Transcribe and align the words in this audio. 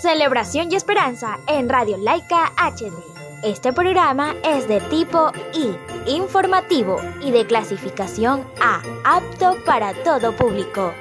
Celebración 0.00 0.72
y 0.72 0.76
Esperanza 0.76 1.38
en 1.46 1.68
Radio 1.68 1.98
Laica 1.98 2.52
HD. 2.56 2.90
Este 3.42 3.70
programa 3.70 4.34
es 4.42 4.66
de 4.66 4.80
tipo 4.80 5.30
I, 5.52 5.76
informativo 6.10 6.96
y 7.20 7.30
de 7.32 7.44
clasificación 7.44 8.46
A, 8.62 8.80
apto 9.04 9.58
para 9.66 9.92
todo 10.02 10.34
público. 10.34 10.94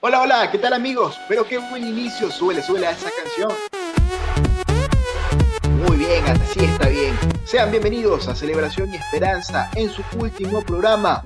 Hola, 0.00 0.22
hola, 0.22 0.50
¿qué 0.50 0.56
tal 0.56 0.72
amigos? 0.72 1.20
Pero 1.28 1.46
qué 1.46 1.58
buen 1.58 1.86
inicio, 1.86 2.30
suele, 2.30 2.62
suele 2.62 2.86
a 2.86 2.92
esa 2.92 3.10
canción. 3.10 3.52
Muy 5.86 5.98
bien, 5.98 6.24
así 6.24 6.64
está 6.64 6.88
bien. 6.88 7.14
Sean 7.44 7.70
bienvenidos 7.70 8.28
a 8.28 8.34
Celebración 8.34 8.94
y 8.94 8.96
Esperanza 8.96 9.70
en 9.74 9.90
su 9.90 10.02
último 10.18 10.62
programa. 10.62 11.22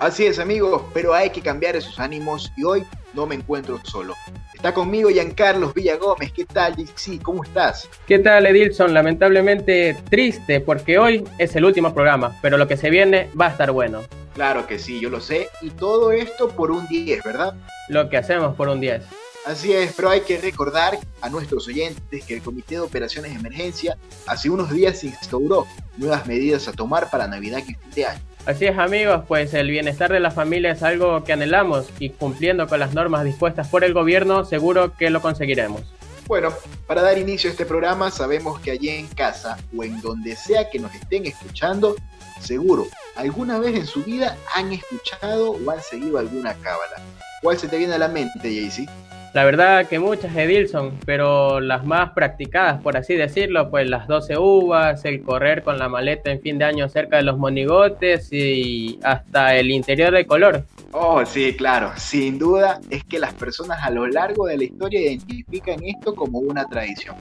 Así 0.00 0.26
es 0.26 0.38
amigos, 0.38 0.82
pero 0.94 1.12
hay 1.12 1.30
que 1.30 1.42
cambiar 1.42 1.74
esos 1.74 1.98
ánimos 1.98 2.52
y 2.56 2.62
hoy 2.62 2.84
no 3.14 3.26
me 3.26 3.34
encuentro 3.34 3.80
solo. 3.82 4.14
Está 4.54 4.72
conmigo 4.72 5.08
Giancarlos 5.10 5.74
Villagómez. 5.74 6.30
¿Qué 6.32 6.44
tal, 6.44 6.76
Sí, 6.94 7.18
¿Cómo 7.18 7.42
estás? 7.42 7.88
¿Qué 8.06 8.20
tal, 8.20 8.46
Edilson? 8.46 8.94
Lamentablemente 8.94 9.96
triste 10.08 10.60
porque 10.60 10.98
hoy 10.98 11.24
es 11.38 11.56
el 11.56 11.64
último 11.64 11.92
programa, 11.92 12.36
pero 12.40 12.56
lo 12.56 12.68
que 12.68 12.76
se 12.76 12.90
viene 12.90 13.28
va 13.38 13.46
a 13.46 13.50
estar 13.50 13.72
bueno. 13.72 14.02
Claro 14.34 14.68
que 14.68 14.78
sí, 14.78 15.00
yo 15.00 15.10
lo 15.10 15.20
sé. 15.20 15.48
Y 15.62 15.70
todo 15.70 16.12
esto 16.12 16.48
por 16.50 16.70
un 16.70 16.86
10, 16.86 17.24
¿verdad? 17.24 17.54
Lo 17.88 18.08
que 18.08 18.18
hacemos 18.18 18.54
por 18.54 18.68
un 18.68 18.80
10. 18.80 19.02
Así 19.46 19.72
es, 19.72 19.94
pero 19.94 20.10
hay 20.10 20.20
que 20.20 20.38
recordar 20.38 20.96
a 21.22 21.28
nuestros 21.28 21.66
oyentes 21.66 22.24
que 22.24 22.34
el 22.34 22.42
Comité 22.42 22.76
de 22.76 22.82
Operaciones 22.82 23.32
de 23.32 23.38
Emergencia 23.40 23.98
hace 24.26 24.48
unos 24.48 24.70
días 24.70 25.02
instauró 25.02 25.66
nuevas 25.96 26.26
medidas 26.26 26.68
a 26.68 26.72
tomar 26.72 27.10
para 27.10 27.26
Navidad 27.26 27.58
y 27.66 27.74
fin 27.74 27.90
de 27.94 28.06
año. 28.06 28.20
Así 28.48 28.64
es 28.64 28.78
amigos, 28.78 29.24
pues 29.28 29.52
el 29.52 29.70
bienestar 29.70 30.10
de 30.10 30.20
la 30.20 30.30
familia 30.30 30.72
es 30.72 30.82
algo 30.82 31.22
que 31.22 31.34
anhelamos 31.34 31.84
y 31.98 32.08
cumpliendo 32.08 32.66
con 32.66 32.80
las 32.80 32.94
normas 32.94 33.22
dispuestas 33.24 33.68
por 33.68 33.84
el 33.84 33.92
gobierno 33.92 34.46
seguro 34.46 34.96
que 34.96 35.10
lo 35.10 35.20
conseguiremos. 35.20 35.82
Bueno, 36.26 36.54
para 36.86 37.02
dar 37.02 37.18
inicio 37.18 37.50
a 37.50 37.52
este 37.52 37.66
programa 37.66 38.10
sabemos 38.10 38.58
que 38.60 38.70
allí 38.70 38.88
en 38.88 39.06
casa 39.08 39.58
o 39.76 39.84
en 39.84 40.00
donde 40.00 40.34
sea 40.34 40.70
que 40.70 40.78
nos 40.78 40.94
estén 40.94 41.26
escuchando, 41.26 41.94
seguro, 42.40 42.86
alguna 43.16 43.58
vez 43.58 43.76
en 43.76 43.86
su 43.86 44.02
vida 44.02 44.34
han 44.54 44.72
escuchado 44.72 45.50
o 45.50 45.70
han 45.70 45.82
seguido 45.82 46.16
alguna 46.16 46.54
cábala. 46.54 47.02
¿Cuál 47.42 47.58
se 47.58 47.68
te 47.68 47.76
viene 47.76 47.96
a 47.96 47.98
la 47.98 48.08
mente, 48.08 48.44
Jaycee? 48.44 48.88
La 49.34 49.44
verdad 49.44 49.86
que 49.86 49.98
muchas, 49.98 50.34
Edilson, 50.34 50.98
pero 51.04 51.60
las 51.60 51.84
más 51.84 52.12
practicadas, 52.12 52.80
por 52.80 52.96
así 52.96 53.14
decirlo, 53.14 53.70
pues 53.70 53.88
las 53.88 54.08
12 54.08 54.38
uvas, 54.38 55.04
el 55.04 55.22
correr 55.22 55.62
con 55.62 55.78
la 55.78 55.88
maleta 55.88 56.30
en 56.30 56.40
fin 56.40 56.58
de 56.58 56.64
año 56.64 56.88
cerca 56.88 57.18
de 57.18 57.24
los 57.24 57.38
monigotes 57.38 58.32
y 58.32 58.98
hasta 59.02 59.54
el 59.56 59.70
interior 59.70 60.12
de 60.12 60.26
color. 60.26 60.64
Oh, 60.92 61.24
sí, 61.26 61.54
claro, 61.56 61.92
sin 61.96 62.38
duda 62.38 62.80
es 62.88 63.04
que 63.04 63.18
las 63.18 63.34
personas 63.34 63.78
a 63.82 63.90
lo 63.90 64.06
largo 64.06 64.46
de 64.46 64.56
la 64.56 64.64
historia 64.64 65.00
identifican 65.00 65.84
esto 65.84 66.14
como 66.14 66.38
una 66.38 66.66
tradición. 66.66 67.16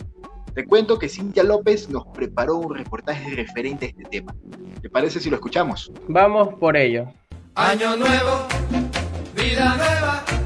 Te 0.56 0.66
cuento 0.66 0.98
que 0.98 1.10
Cintia 1.10 1.44
López 1.44 1.90
nos 1.90 2.08
preparó 2.08 2.56
un 2.56 2.74
reportaje 2.74 3.36
referente 3.36 3.86
a 3.86 3.90
este 3.90 4.04
tema. 4.06 4.34
¿Te 4.82 4.90
parece 4.90 5.20
si 5.20 5.30
lo 5.30 5.36
escuchamos? 5.36 5.92
Vamos 6.08 6.56
por 6.56 6.78
ello. 6.78 7.12
Año 7.54 7.96
nuevo, 7.96 8.48
vida 9.36 9.76
nueva 9.76 10.37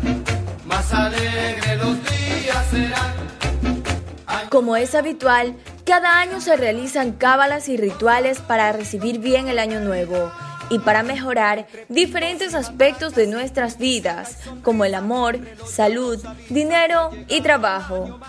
más 0.92 1.14
alegre 1.14 1.75
los 1.78 1.97
días 2.03 2.66
serán. 2.70 4.50
Como 4.50 4.75
es 4.75 4.95
habitual, 4.95 5.56
cada 5.86 6.20
año 6.20 6.42
se 6.42 6.56
realizan 6.58 7.14
cábalas 7.14 7.70
y 7.70 7.78
rituales 7.78 8.39
para 8.39 8.72
recibir 8.72 9.19
bien 9.19 9.47
el 9.47 9.59
año 9.59 9.80
nuevo 9.80 10.31
y 10.69 10.80
para 10.80 11.03
mejorar 11.03 11.67
diferentes 11.89 12.53
aspectos 12.53 13.14
de 13.14 13.28
nuestras 13.28 13.78
vidas, 13.78 14.38
como 14.64 14.86
el 14.86 14.95
amor, 14.95 15.39
salud, 15.66 16.23
dinero 16.50 17.12
y 17.28 17.42
trabajo. 17.42 18.19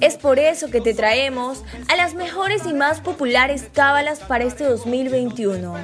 Es 0.00 0.16
por 0.16 0.38
eso 0.38 0.70
que 0.70 0.80
te 0.80 0.94
traemos 0.94 1.62
a 1.88 1.96
las 1.96 2.14
mejores 2.14 2.66
y 2.66 2.74
más 2.74 3.00
populares 3.00 3.68
cábalas 3.72 4.20
para 4.20 4.44
este 4.44 4.64
2021. 4.64 5.76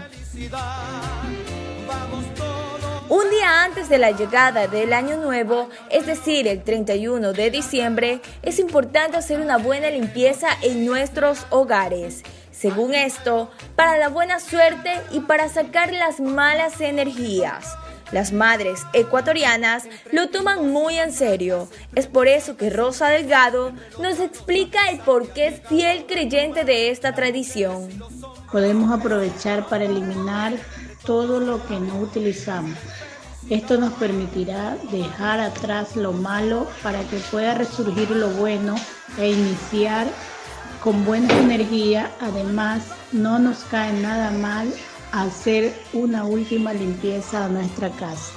Un 3.10 3.28
día 3.28 3.64
antes 3.64 3.90
de 3.90 3.98
la 3.98 4.12
llegada 4.12 4.66
del 4.66 4.94
año 4.94 5.18
nuevo, 5.18 5.68
es 5.90 6.06
decir, 6.06 6.48
el 6.48 6.62
31 6.62 7.34
de 7.34 7.50
diciembre, 7.50 8.20
es 8.42 8.58
importante 8.58 9.18
hacer 9.18 9.40
una 9.40 9.58
buena 9.58 9.90
limpieza 9.90 10.48
en 10.62 10.86
nuestros 10.86 11.44
hogares. 11.50 12.22
Según 12.50 12.94
esto, 12.94 13.50
para 13.76 13.98
la 13.98 14.08
buena 14.08 14.40
suerte 14.40 15.02
y 15.10 15.20
para 15.20 15.50
sacar 15.50 15.92
las 15.92 16.18
malas 16.18 16.80
energías. 16.80 17.76
Las 18.10 18.32
madres 18.32 18.80
ecuatorianas 18.94 19.84
lo 20.10 20.30
toman 20.30 20.70
muy 20.70 20.98
en 20.98 21.12
serio. 21.12 21.68
Es 21.94 22.06
por 22.06 22.26
eso 22.26 22.56
que 22.56 22.70
Rosa 22.70 23.08
Delgado 23.08 23.72
nos 24.00 24.18
explica 24.18 24.88
el 24.88 25.00
por 25.00 25.28
qué 25.34 25.48
es 25.48 25.60
fiel 25.68 26.06
creyente 26.06 26.64
de 26.64 26.90
esta 26.90 27.14
tradición. 27.14 27.88
Podemos 28.50 28.90
aprovechar 28.92 29.68
para 29.68 29.84
eliminar 29.84 30.54
todo 31.04 31.40
lo 31.40 31.64
que 31.66 31.78
no 31.78 31.98
utilizamos. 32.00 32.76
Esto 33.50 33.76
nos 33.76 33.92
permitirá 33.94 34.76
dejar 34.90 35.38
atrás 35.40 35.96
lo 35.96 36.12
malo 36.12 36.66
para 36.82 37.02
que 37.02 37.18
pueda 37.30 37.54
resurgir 37.54 38.10
lo 38.10 38.30
bueno 38.30 38.74
e 39.18 39.32
iniciar 39.32 40.06
con 40.82 41.04
buena 41.04 41.32
energía. 41.38 42.10
Además, 42.20 42.84
no 43.12 43.38
nos 43.38 43.58
cae 43.64 43.92
nada 43.92 44.30
mal 44.30 44.72
hacer 45.12 45.74
una 45.92 46.24
última 46.24 46.72
limpieza 46.72 47.44
a 47.44 47.48
nuestra 47.48 47.90
casa. 47.90 48.32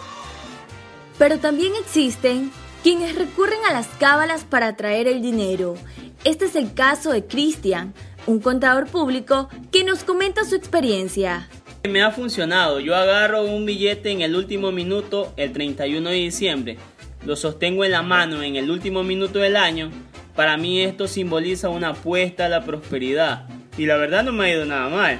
Pero 1.18 1.40
también 1.40 1.74
existen 1.82 2.52
quienes 2.84 3.16
recurren 3.16 3.60
a 3.68 3.74
las 3.74 3.88
cábalas 4.00 4.44
para 4.44 4.68
atraer 4.68 5.08
el 5.08 5.22
dinero. 5.22 5.76
Este 6.24 6.46
es 6.46 6.56
el 6.56 6.74
caso 6.74 7.12
de 7.12 7.26
Cristian, 7.26 7.94
un 8.28 8.40
contador 8.40 8.88
público 8.88 9.50
que 9.72 9.84
nos 9.84 10.04
comenta 10.04 10.44
su 10.44 10.56
experiencia. 10.56 11.50
Me 11.88 12.02
ha 12.04 12.12
funcionado. 12.12 12.82
Yo 12.82 12.96
agarro 12.96 13.44
un 13.44 13.66
billete 13.66 14.12
en 14.12 14.22
el 14.22 14.36
último 14.36 14.72
minuto, 14.72 15.34
el 15.38 15.54
31 15.54 16.10
de 16.10 16.16
diciembre. 16.16 16.78
Lo 17.26 17.36
sostengo 17.36 17.86
en 17.86 17.92
la 17.92 18.02
mano 18.02 18.42
en 18.42 18.58
el 18.58 18.70
último 18.70 19.04
minuto 19.04 19.40
del 19.40 19.56
año. 19.56 19.90
Para 20.36 20.58
mí 20.58 20.82
esto 20.82 21.08
simboliza 21.08 21.70
una 21.70 21.90
apuesta 21.90 22.46
a 22.46 22.50
la 22.50 22.66
prosperidad. 22.66 23.48
Y 23.78 23.86
la 23.86 23.96
verdad 23.96 24.24
no 24.24 24.34
me 24.34 24.46
ha 24.46 24.54
ido 24.54 24.66
nada 24.66 24.90
mal. 24.90 25.20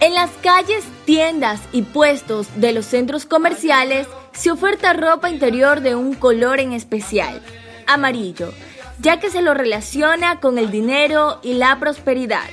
En 0.00 0.12
las 0.12 0.30
calles, 0.42 0.84
tiendas 1.04 1.60
y 1.72 1.82
puestos 1.82 2.48
de 2.56 2.72
los 2.72 2.84
centros 2.84 3.24
comerciales 3.24 4.08
se 4.32 4.50
oferta 4.50 4.92
ropa 4.92 5.30
interior 5.30 5.80
de 5.80 5.94
un 5.94 6.14
color 6.14 6.58
en 6.58 6.72
especial, 6.72 7.40
amarillo, 7.86 8.52
ya 8.98 9.20
que 9.20 9.30
se 9.30 9.40
lo 9.40 9.54
relaciona 9.54 10.40
con 10.40 10.58
el 10.58 10.70
dinero 10.70 11.38
y 11.42 11.54
la 11.54 11.78
prosperidad. 11.78 12.50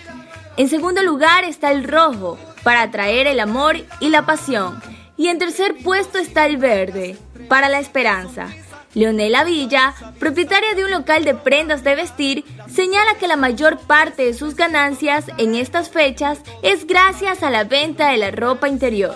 En 0.55 0.69
segundo 0.69 1.01
lugar 1.01 1.43
está 1.43 1.71
el 1.71 1.83
rojo, 1.83 2.37
para 2.63 2.83
atraer 2.83 3.27
el 3.27 3.39
amor 3.39 3.77
y 3.99 4.09
la 4.09 4.25
pasión. 4.25 4.81
Y 5.17 5.27
en 5.27 5.37
tercer 5.37 5.75
puesto 5.83 6.17
está 6.17 6.45
el 6.45 6.57
verde, 6.57 7.17
para 7.47 7.69
la 7.69 7.79
esperanza. 7.79 8.47
Leonela 8.93 9.45
Villa, 9.45 9.93
propietaria 10.19 10.73
de 10.75 10.83
un 10.83 10.91
local 10.91 11.23
de 11.23 11.33
prendas 11.33 11.83
de 11.83 11.95
vestir, 11.95 12.43
señala 12.67 13.15
que 13.15 13.27
la 13.27 13.37
mayor 13.37 13.77
parte 13.79 14.25
de 14.25 14.33
sus 14.33 14.55
ganancias 14.55 15.25
en 15.37 15.55
estas 15.55 15.89
fechas 15.89 16.39
es 16.61 16.85
gracias 16.87 17.41
a 17.41 17.49
la 17.49 17.63
venta 17.63 18.09
de 18.09 18.17
la 18.17 18.31
ropa 18.31 18.67
interior. 18.67 19.15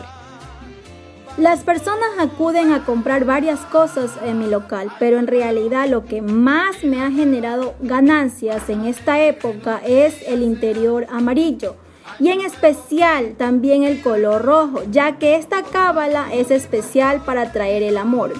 Las 1.38 1.64
personas 1.64 2.12
acuden 2.18 2.72
a 2.72 2.86
comprar 2.86 3.26
varias 3.26 3.60
cosas 3.62 4.12
en 4.24 4.40
mi 4.40 4.48
local, 4.48 4.90
pero 5.00 5.20
en 5.20 5.28
realidad 5.28 5.90
lo 5.90 6.06
que 6.06 6.22
más 6.22 6.82
me 6.86 7.02
ha 7.02 7.12
generado 7.12 7.76
ganancias 7.82 8.70
en 8.70 8.86
esta 8.86 9.22
época 9.22 9.82
es 9.86 10.22
el 10.28 10.44
interior 10.44 11.06
amarillo 11.10 11.76
y 12.20 12.30
en 12.30 12.42
especial 12.42 13.36
también 13.38 13.84
el 13.84 14.02
color 14.02 14.44
rojo, 14.44 14.84
ya 14.90 15.18
que 15.18 15.36
esta 15.36 15.64
cábala 15.64 16.34
es 16.34 16.52
especial 16.52 17.24
para 17.24 17.52
traer 17.52 17.84
el 17.84 17.98
amor. 17.98 18.34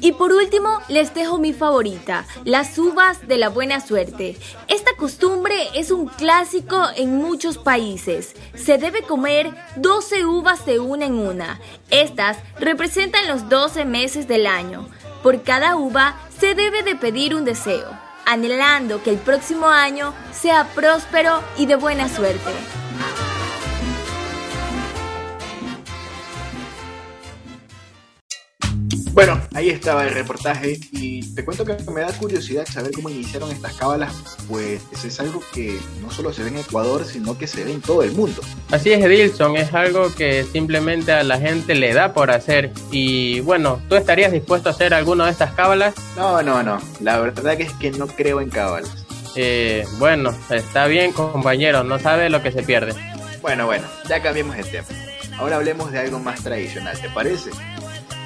Y 0.00 0.12
por 0.12 0.32
último, 0.32 0.78
les 0.88 1.14
dejo 1.14 1.38
mi 1.38 1.52
favorita, 1.52 2.26
las 2.44 2.78
uvas 2.78 3.26
de 3.26 3.38
la 3.38 3.48
buena 3.48 3.80
suerte. 3.80 4.36
Esta 4.68 4.92
costumbre 4.96 5.54
es 5.74 5.90
un 5.90 6.06
clásico 6.06 6.80
en 6.96 7.16
muchos 7.16 7.58
países. 7.58 8.34
Se 8.54 8.78
debe 8.78 9.02
comer 9.02 9.50
12 9.76 10.24
uvas 10.26 10.64
de 10.64 10.78
una 10.78 11.06
en 11.06 11.14
una. 11.14 11.60
Estas 11.90 12.38
representan 12.60 13.26
los 13.28 13.48
12 13.48 13.84
meses 13.84 14.28
del 14.28 14.46
año. 14.46 14.88
Por 15.22 15.42
cada 15.42 15.76
uva 15.76 16.20
se 16.38 16.54
debe 16.54 16.82
de 16.82 16.96
pedir 16.96 17.34
un 17.34 17.44
deseo 17.44 18.01
anhelando 18.24 19.02
que 19.02 19.10
el 19.10 19.18
próximo 19.18 19.68
año 19.68 20.14
sea 20.32 20.68
próspero 20.74 21.42
y 21.56 21.66
de 21.66 21.76
buena 21.76 22.08
suerte. 22.08 22.50
Bueno, 29.24 29.40
ahí 29.54 29.70
estaba 29.70 30.02
el 30.02 30.12
reportaje 30.12 30.80
y 30.90 31.32
te 31.36 31.44
cuento 31.44 31.64
que 31.64 31.76
me 31.92 32.00
da 32.00 32.08
curiosidad 32.08 32.66
saber 32.66 32.90
cómo 32.90 33.08
iniciaron 33.08 33.52
estas 33.52 33.74
cábalas, 33.74 34.12
pues 34.48 34.82
es 35.04 35.20
algo 35.20 35.40
que 35.54 35.78
no 36.00 36.10
solo 36.10 36.32
se 36.32 36.42
ve 36.42 36.48
en 36.48 36.56
Ecuador, 36.56 37.04
sino 37.04 37.38
que 37.38 37.46
se 37.46 37.62
ve 37.62 37.70
en 37.70 37.80
todo 37.80 38.02
el 38.02 38.10
mundo. 38.10 38.42
Así 38.72 38.90
es, 38.90 39.00
Edilson, 39.04 39.56
es 39.56 39.72
algo 39.74 40.12
que 40.12 40.42
simplemente 40.42 41.12
a 41.12 41.22
la 41.22 41.38
gente 41.38 41.76
le 41.76 41.94
da 41.94 42.12
por 42.12 42.32
hacer. 42.32 42.72
Y 42.90 43.38
bueno, 43.42 43.80
¿tú 43.88 43.94
estarías 43.94 44.32
dispuesto 44.32 44.70
a 44.70 44.72
hacer 44.72 44.92
alguna 44.92 45.26
de 45.26 45.30
estas 45.30 45.52
cábalas? 45.52 45.94
No, 46.16 46.42
no, 46.42 46.64
no, 46.64 46.80
la 46.98 47.20
verdad 47.20 47.56
que 47.56 47.62
es 47.62 47.72
que 47.74 47.92
no 47.92 48.08
creo 48.08 48.40
en 48.40 48.50
cábalas. 48.50 49.06
Eh, 49.36 49.86
bueno, 49.98 50.34
está 50.50 50.88
bien, 50.88 51.12
compañero, 51.12 51.84
no 51.84 52.00
sabe 52.00 52.28
lo 52.28 52.42
que 52.42 52.50
se 52.50 52.64
pierde. 52.64 52.92
Bueno, 53.40 53.66
bueno, 53.66 53.86
ya 54.08 54.20
cambiemos 54.20 54.56
el 54.56 54.68
tema. 54.68 54.88
Ahora 55.38 55.56
hablemos 55.56 55.92
de 55.92 56.00
algo 56.00 56.18
más 56.18 56.42
tradicional, 56.42 57.00
¿te 57.00 57.08
parece? 57.08 57.50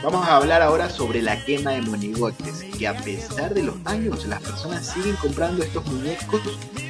Vamos 0.02 0.26
a 0.28 0.36
hablar 0.36 0.62
ahora 0.62 0.88
sobre 0.90 1.22
la 1.22 1.42
quema 1.44 1.72
de 1.72 1.80
monigotes, 1.82 2.64
que 2.78 2.86
a 2.86 2.96
pesar 2.96 3.54
de 3.54 3.62
los 3.62 3.74
años 3.86 4.26
las 4.26 4.40
personas 4.42 4.86
siguen 4.86 5.16
comprando 5.16 5.62
estos 5.64 5.84
muñecos 5.86 6.42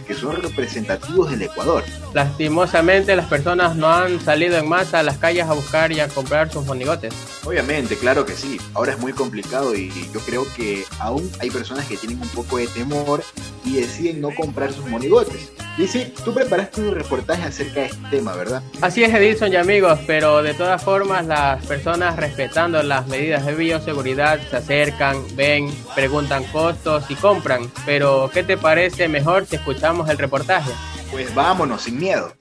que 0.06 0.14
son 0.14 0.40
representativos 0.42 1.30
del 1.30 1.42
Ecuador. 1.42 1.82
Lastimosamente 2.12 3.16
las 3.16 3.26
personas 3.26 3.74
no 3.76 3.88
han 3.88 4.20
salido 4.20 4.56
en 4.56 4.68
masa 4.68 5.00
a 5.00 5.02
las 5.02 5.18
calles 5.18 5.44
a 5.44 5.52
buscar 5.52 5.92
y 5.92 6.00
a 6.00 6.08
comprar 6.08 6.50
sus 6.50 6.64
monigotes. 6.66 7.14
Obviamente, 7.44 7.96
claro 7.96 8.24
que 8.24 8.34
sí. 8.34 8.58
Ahora 8.74 8.92
es 8.92 8.98
muy 8.98 9.12
complicado 9.12 9.74
y 9.74 9.90
yo 10.12 10.20
creo 10.20 10.44
que 10.54 10.84
aún 11.00 11.30
hay 11.40 11.50
personas 11.50 11.86
que 11.86 11.96
tienen 11.96 12.20
un 12.20 12.28
poco 12.28 12.58
de 12.58 12.66
temor 12.68 13.22
y 13.64 13.76
deciden 13.76 14.20
no 14.20 14.30
comprar 14.34 14.72
sus 14.72 14.86
monigotes. 14.86 15.50
Dice, 15.76 16.10
tú 16.24 16.32
preparaste 16.32 16.80
un 16.80 16.94
reportaje 16.94 17.42
acerca 17.42 17.80
de 17.80 17.86
este 17.86 18.08
tema, 18.10 18.34
¿verdad? 18.34 18.62
Así 18.80 19.04
es, 19.04 19.12
Edilson 19.12 19.52
y 19.52 19.56
amigos, 19.56 19.98
pero 20.06 20.42
de 20.42 20.54
todas 20.54 20.82
formas 20.82 21.26
las 21.26 21.64
personas 21.66 22.16
respetando 22.16 22.82
las 22.82 23.06
medidas 23.08 23.44
de 23.44 23.54
bioseguridad 23.54 24.40
se 24.48 24.56
acercan, 24.56 25.22
ven, 25.34 25.70
preguntan 25.94 26.44
costos 26.44 27.04
y 27.10 27.14
compran. 27.14 27.70
Pero, 27.84 28.30
¿qué 28.32 28.42
te 28.42 28.56
parece 28.56 29.06
mejor 29.08 29.44
si 29.44 29.56
escuchamos 29.56 30.08
el 30.08 30.16
reportaje? 30.16 30.70
Pues 31.10 31.34
vámonos, 31.34 31.82
sin 31.82 31.98
miedo. 31.98 32.32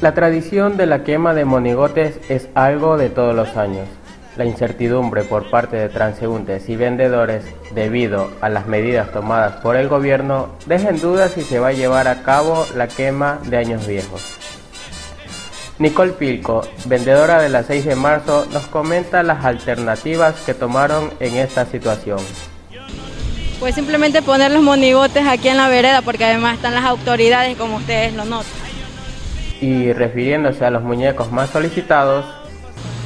La 0.00 0.14
tradición 0.14 0.76
de 0.76 0.86
la 0.86 1.04
quema 1.04 1.32
de 1.32 1.44
monigotes 1.44 2.18
es 2.28 2.48
algo 2.56 2.96
de 2.96 3.08
todos 3.08 3.36
los 3.36 3.56
años. 3.56 3.88
La 4.36 4.46
incertidumbre 4.46 5.24
por 5.24 5.50
parte 5.50 5.76
de 5.76 5.90
transeúntes 5.90 6.66
y 6.70 6.76
vendedores 6.76 7.44
debido 7.74 8.30
a 8.40 8.48
las 8.48 8.66
medidas 8.66 9.12
tomadas 9.12 9.56
por 9.56 9.76
el 9.76 9.88
gobierno 9.88 10.48
deja 10.64 10.88
en 10.88 11.00
duda 11.00 11.28
si 11.28 11.42
se 11.42 11.58
va 11.58 11.68
a 11.68 11.72
llevar 11.72 12.08
a 12.08 12.22
cabo 12.22 12.66
la 12.74 12.88
quema 12.88 13.40
de 13.44 13.58
años 13.58 13.86
viejos. 13.86 14.38
Nicole 15.78 16.12
Pilco, 16.12 16.62
vendedora 16.86 17.42
de 17.42 17.50
la 17.50 17.62
6 17.62 17.84
de 17.84 17.94
marzo, 17.94 18.46
nos 18.52 18.66
comenta 18.68 19.22
las 19.22 19.44
alternativas 19.44 20.36
que 20.46 20.54
tomaron 20.54 21.10
en 21.20 21.36
esta 21.36 21.66
situación. 21.66 22.18
Pues 23.60 23.74
simplemente 23.74 24.22
poner 24.22 24.50
los 24.50 24.62
monigotes 24.62 25.26
aquí 25.26 25.48
en 25.48 25.58
la 25.58 25.68
vereda 25.68 26.00
porque 26.00 26.24
además 26.24 26.56
están 26.56 26.74
las 26.74 26.84
autoridades 26.84 27.56
como 27.58 27.76
ustedes 27.76 28.14
lo 28.14 28.24
notan. 28.24 28.50
Y 29.60 29.92
refiriéndose 29.92 30.64
a 30.64 30.70
los 30.70 30.82
muñecos 30.82 31.30
más 31.30 31.50
solicitados, 31.50 32.24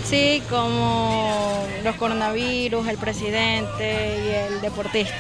Sí, 0.08 0.40
como 0.48 1.66
los 1.82 1.96
coronavirus, 1.96 2.86
el 2.86 2.96
presidente 2.96 4.22
y 4.24 4.54
el 4.54 4.60
deportista. 4.60 5.16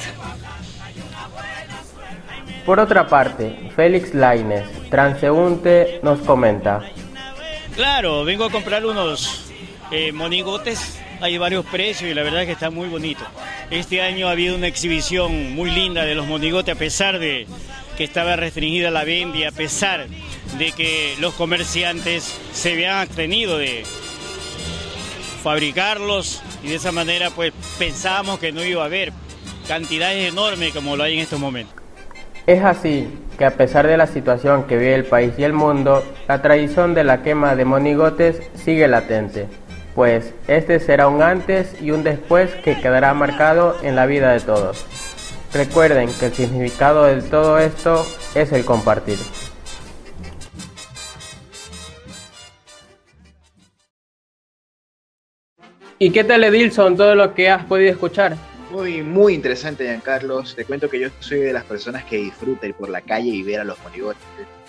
Por 2.64 2.78
otra 2.78 3.08
parte, 3.08 3.68
Félix 3.74 4.14
Laines, 4.14 4.64
transeúnte, 4.88 5.98
nos 6.04 6.20
comenta. 6.20 6.82
Claro, 7.74 8.24
vengo 8.24 8.44
a 8.44 8.50
comprar 8.50 8.86
unos 8.86 9.50
eh, 9.90 10.12
monigotes, 10.12 11.00
hay 11.20 11.36
varios 11.36 11.66
precios 11.66 12.08
y 12.08 12.14
la 12.14 12.22
verdad 12.22 12.42
es 12.42 12.46
que 12.46 12.52
está 12.52 12.70
muy 12.70 12.88
bonito. 12.88 13.24
Este 13.72 14.02
año 14.02 14.28
ha 14.28 14.32
habido 14.32 14.54
una 14.54 14.68
exhibición 14.68 15.52
muy 15.52 15.72
linda 15.72 16.04
de 16.04 16.14
los 16.14 16.28
monigotes 16.28 16.76
a 16.76 16.78
pesar 16.78 17.18
de 17.18 17.48
que 17.96 18.04
estaba 18.04 18.36
restringida 18.36 18.92
la 18.92 19.02
venta 19.02 19.36
y 19.36 19.44
a 19.44 19.50
pesar 19.50 20.06
de 20.58 20.70
que 20.70 21.16
los 21.18 21.34
comerciantes 21.34 22.38
se 22.52 22.72
habían 22.72 22.98
abstenido 22.98 23.58
de, 23.58 23.84
fabricarlos 25.36 26.42
y 26.62 26.68
de 26.68 26.76
esa 26.76 26.92
manera 26.92 27.30
pues 27.30 27.52
pensábamos 27.78 28.38
que 28.38 28.52
no 28.52 28.64
iba 28.64 28.82
a 28.82 28.86
haber 28.86 29.12
cantidades 29.68 30.28
enormes 30.28 30.72
como 30.72 30.96
lo 30.96 31.04
hay 31.04 31.14
en 31.14 31.20
estos 31.20 31.40
momentos. 31.40 31.74
Es 32.46 32.62
así 32.62 33.08
que 33.38 33.44
a 33.44 33.50
pesar 33.52 33.86
de 33.86 33.96
la 33.96 34.06
situación 34.06 34.64
que 34.64 34.76
vive 34.76 34.94
el 34.94 35.04
país 35.04 35.32
y 35.36 35.44
el 35.44 35.52
mundo, 35.52 36.04
la 36.28 36.42
tradición 36.42 36.94
de 36.94 37.04
la 37.04 37.22
quema 37.22 37.56
de 37.56 37.64
monigotes 37.64 38.40
sigue 38.54 38.86
latente, 38.86 39.48
pues 39.94 40.32
este 40.46 40.78
será 40.78 41.08
un 41.08 41.22
antes 41.22 41.80
y 41.80 41.90
un 41.90 42.04
después 42.04 42.54
que 42.56 42.78
quedará 42.80 43.12
marcado 43.14 43.76
en 43.82 43.96
la 43.96 44.06
vida 44.06 44.32
de 44.32 44.40
todos. 44.40 44.86
Recuerden 45.52 46.08
que 46.20 46.26
el 46.26 46.34
significado 46.34 47.04
de 47.04 47.22
todo 47.22 47.58
esto 47.58 48.06
es 48.34 48.52
el 48.52 48.64
compartir. 48.64 49.18
¿Y 55.98 56.10
qué 56.10 56.24
tal, 56.24 56.44
Edilson, 56.44 56.94
todo 56.94 57.14
lo 57.14 57.32
que 57.32 57.48
has 57.48 57.64
podido 57.64 57.90
escuchar? 57.90 58.36
Muy, 58.70 59.02
muy 59.02 59.32
interesante, 59.32 59.84
Giancarlos. 59.84 60.54
Te 60.54 60.66
cuento 60.66 60.90
que 60.90 61.00
yo 61.00 61.08
soy 61.20 61.38
de 61.38 61.54
las 61.54 61.64
personas 61.64 62.04
que 62.04 62.18
disfruta 62.18 62.66
ir 62.66 62.74
por 62.74 62.90
la 62.90 63.00
calle 63.00 63.30
y 63.30 63.42
ver 63.42 63.60
a 63.60 63.64
los 63.64 63.78
monigotes, 63.82 64.22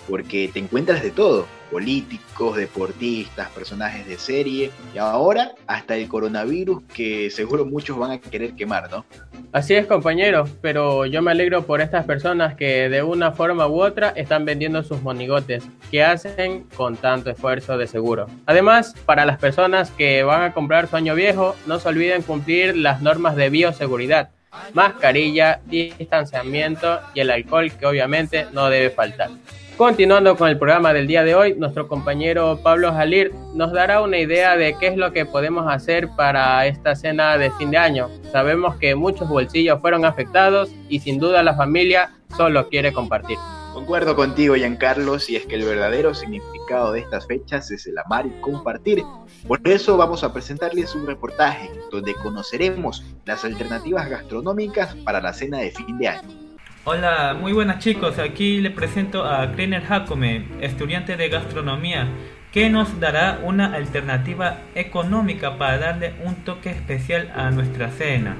porque 0.08 0.48
te 0.52 0.58
encuentras 0.58 1.02
de 1.02 1.10
todo 1.10 1.46
políticos, 1.70 2.56
deportistas, 2.56 3.50
personajes 3.50 4.06
de 4.06 4.16
serie 4.16 4.70
y 4.94 4.98
ahora 4.98 5.52
hasta 5.66 5.96
el 5.96 6.08
coronavirus 6.08 6.82
que 6.84 7.30
seguro 7.30 7.66
muchos 7.66 7.98
van 7.98 8.12
a 8.12 8.18
querer 8.18 8.54
quemar, 8.54 8.90
¿no? 8.90 9.04
Así 9.52 9.74
es, 9.74 9.86
compañero, 9.86 10.48
pero 10.62 11.04
yo 11.04 11.20
me 11.20 11.30
alegro 11.30 11.64
por 11.64 11.80
estas 11.80 12.06
personas 12.06 12.54
que 12.54 12.88
de 12.88 13.02
una 13.02 13.32
forma 13.32 13.66
u 13.66 13.82
otra 13.82 14.10
están 14.10 14.44
vendiendo 14.44 14.82
sus 14.82 15.02
monigotes, 15.02 15.64
que 15.90 16.02
hacen 16.02 16.64
con 16.74 16.96
tanto 16.96 17.30
esfuerzo 17.30 17.76
de 17.76 17.86
seguro. 17.86 18.26
Además, 18.46 18.94
para 19.04 19.26
las 19.26 19.38
personas 19.38 19.90
que 19.90 20.22
van 20.22 20.42
a 20.42 20.52
comprar 20.52 20.88
su 20.88 20.96
año 20.96 21.14
viejo, 21.14 21.54
no 21.66 21.78
se 21.78 21.88
olviden 21.88 22.22
cumplir 22.22 22.76
las 22.76 23.02
normas 23.02 23.36
de 23.36 23.50
bioseguridad 23.50 24.30
mascarilla, 24.72 25.60
distanciamiento 25.66 27.00
y 27.14 27.20
el 27.20 27.30
alcohol 27.30 27.70
que 27.72 27.86
obviamente 27.86 28.46
no 28.52 28.70
debe 28.70 28.90
faltar. 28.90 29.30
Continuando 29.78 30.36
con 30.36 30.48
el 30.48 30.58
programa 30.58 30.92
del 30.92 31.06
día 31.06 31.22
de 31.22 31.36
hoy, 31.36 31.54
nuestro 31.54 31.86
compañero 31.86 32.58
Pablo 32.64 32.92
Jalir 32.92 33.32
nos 33.54 33.72
dará 33.72 34.02
una 34.02 34.18
idea 34.18 34.56
de 34.56 34.76
qué 34.76 34.88
es 34.88 34.96
lo 34.96 35.12
que 35.12 35.24
podemos 35.24 35.72
hacer 35.72 36.08
para 36.16 36.66
esta 36.66 36.96
cena 36.96 37.38
de 37.38 37.52
fin 37.52 37.70
de 37.70 37.76
año. 37.76 38.08
Sabemos 38.32 38.74
que 38.78 38.96
muchos 38.96 39.28
bolsillos 39.28 39.80
fueron 39.80 40.04
afectados 40.04 40.68
y 40.88 40.98
sin 40.98 41.20
duda 41.20 41.44
la 41.44 41.54
familia 41.54 42.10
solo 42.36 42.68
quiere 42.68 42.92
compartir. 42.92 43.38
Concuerdo 43.72 44.16
contigo, 44.16 44.56
Giancarlos, 44.56 45.30
y 45.30 45.36
es 45.36 45.46
que 45.46 45.54
el 45.54 45.64
verdadero 45.64 46.12
significado 46.12 46.90
de 46.90 46.98
estas 46.98 47.28
fechas 47.28 47.70
es 47.70 47.86
el 47.86 47.98
amar 47.98 48.26
y 48.26 48.40
compartir. 48.40 49.04
Por 49.46 49.60
eso 49.62 49.96
vamos 49.96 50.24
a 50.24 50.32
presentarles 50.32 50.96
un 50.96 51.06
reportaje 51.06 51.70
donde 51.92 52.14
conoceremos 52.14 53.04
las 53.26 53.44
alternativas 53.44 54.10
gastronómicas 54.10 54.96
para 55.04 55.20
la 55.20 55.32
cena 55.32 55.58
de 55.58 55.70
fin 55.70 55.98
de 55.98 56.08
año. 56.08 56.47
Hola, 56.84 57.36
muy 57.38 57.52
buenas 57.52 57.80
chicos, 57.80 58.18
aquí 58.18 58.60
le 58.60 58.70
presento 58.70 59.24
a 59.24 59.52
Kreiner 59.52 59.82
Jacome, 59.82 60.46
estudiante 60.60 61.16
de 61.16 61.28
gastronomía, 61.28 62.08
que 62.52 62.70
nos 62.70 62.98
dará 63.00 63.40
una 63.44 63.74
alternativa 63.74 64.62
económica 64.74 65.58
para 65.58 65.78
darle 65.78 66.14
un 66.24 66.36
toque 66.44 66.70
especial 66.70 67.30
a 67.34 67.50
nuestra 67.50 67.90
cena. 67.90 68.36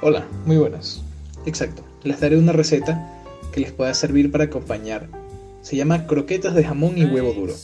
Hola, 0.00 0.26
muy 0.44 0.56
buenas. 0.56 1.04
Exacto, 1.46 1.84
les 2.02 2.18
daré 2.18 2.36
una 2.36 2.52
receta 2.52 3.06
que 3.52 3.60
les 3.60 3.72
pueda 3.72 3.94
servir 3.94 4.32
para 4.32 4.44
acompañar. 4.44 5.08
Se 5.60 5.76
llama 5.76 6.06
croquetas 6.06 6.54
de 6.54 6.64
jamón 6.64 6.96
y 6.96 7.04
huevo 7.04 7.32
duro. 7.32 7.54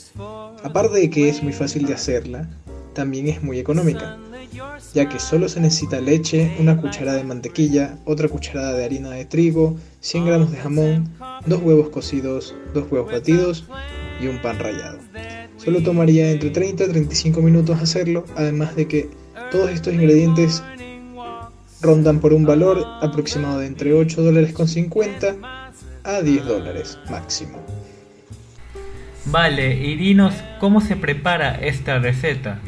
Aparte 0.63 0.99
de 0.99 1.11
que 1.11 1.29
es 1.29 1.43
muy 1.43 1.55
fácil 1.55 1.87
de 1.87 1.95
hacerla, 1.95 2.47
también 2.95 3.27
es 3.27 3.43
muy 3.43 3.59
económica 3.59 4.19
ya 4.95 5.09
que 5.09 5.19
solo 5.19 5.49
se 5.49 5.61
necesita 5.61 6.01
leche, 6.01 6.57
una 6.59 6.77
cucharada 6.77 7.19
de 7.19 7.25
mantequilla, 7.25 7.99
otra 8.05 8.29
cucharada 8.29 8.73
de 8.75 8.85
harina 8.85 9.11
de 9.11 9.25
trigo, 9.25 9.77
100 10.01 10.27
gramos 10.27 10.51
de 10.51 10.59
jamón, 10.59 11.11
dos 11.47 11.63
huevos 11.63 11.91
cocidos, 11.91 12.55
dos 12.75 12.91
huevos 12.91 13.13
batidos 13.13 13.65
y 14.21 14.27
un 14.27 14.41
pan 14.41 14.59
rallado. 14.59 14.99
Solo 15.57 15.83
tomaría 15.83 16.31
entre 16.31 16.51
30 16.51 16.85
y 16.85 16.89
35 16.89 17.41
minutos 17.43 17.81
hacerlo, 17.81 18.25
además 18.37 18.77
de 18.77 18.87
que 18.89 19.11
todos 19.51 19.71
estos 19.71 19.95
ingredientes 19.95 20.63
rondan 21.81 22.21
por 22.21 22.33
un 22.33 22.45
valor 22.45 22.85
aproximado 23.01 23.61
de 23.61 23.67
entre 23.67 23.95
8 23.95 24.23
dólares 24.23 24.53
con 24.53 24.69
50 24.69 25.37
a 26.05 26.21
10 26.21 26.45
dólares 26.45 26.99
máximo. 27.11 27.59
Vale, 29.27 29.75
y 29.75 29.97
dinos 29.97 30.35
cómo 30.61 30.81
se 30.81 30.97
prepara 30.97 31.57
esta 31.57 31.99
receta. 31.99 32.61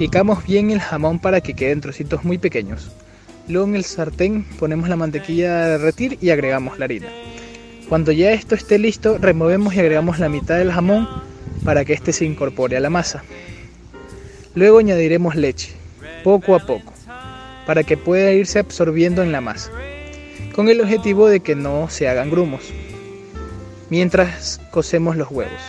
Picamos 0.00 0.46
bien 0.46 0.70
el 0.70 0.80
jamón 0.80 1.18
para 1.18 1.42
que 1.42 1.52
queden 1.52 1.82
trocitos 1.82 2.24
muy 2.24 2.38
pequeños. 2.38 2.90
Luego 3.48 3.68
en 3.68 3.76
el 3.76 3.84
sartén 3.84 4.44
ponemos 4.58 4.88
la 4.88 4.96
mantequilla 4.96 5.62
a 5.62 5.68
derretir 5.68 6.16
y 6.22 6.30
agregamos 6.30 6.78
la 6.78 6.86
harina. 6.86 7.08
Cuando 7.86 8.10
ya 8.10 8.32
esto 8.32 8.54
esté 8.54 8.78
listo, 8.78 9.18
removemos 9.18 9.74
y 9.74 9.80
agregamos 9.80 10.18
la 10.18 10.30
mitad 10.30 10.56
del 10.56 10.72
jamón 10.72 11.06
para 11.66 11.84
que 11.84 11.92
éste 11.92 12.14
se 12.14 12.24
incorpore 12.24 12.78
a 12.78 12.80
la 12.80 12.88
masa. 12.88 13.24
Luego 14.54 14.78
añadiremos 14.78 15.36
leche, 15.36 15.72
poco 16.24 16.54
a 16.54 16.60
poco, 16.60 16.94
para 17.66 17.82
que 17.82 17.98
pueda 17.98 18.32
irse 18.32 18.58
absorbiendo 18.58 19.22
en 19.22 19.32
la 19.32 19.42
masa, 19.42 19.70
con 20.54 20.70
el 20.70 20.80
objetivo 20.80 21.28
de 21.28 21.40
que 21.40 21.54
no 21.54 21.90
se 21.90 22.08
hagan 22.08 22.30
grumos. 22.30 22.62
Mientras 23.90 24.62
cocemos 24.70 25.18
los 25.18 25.30
huevos. 25.30 25.60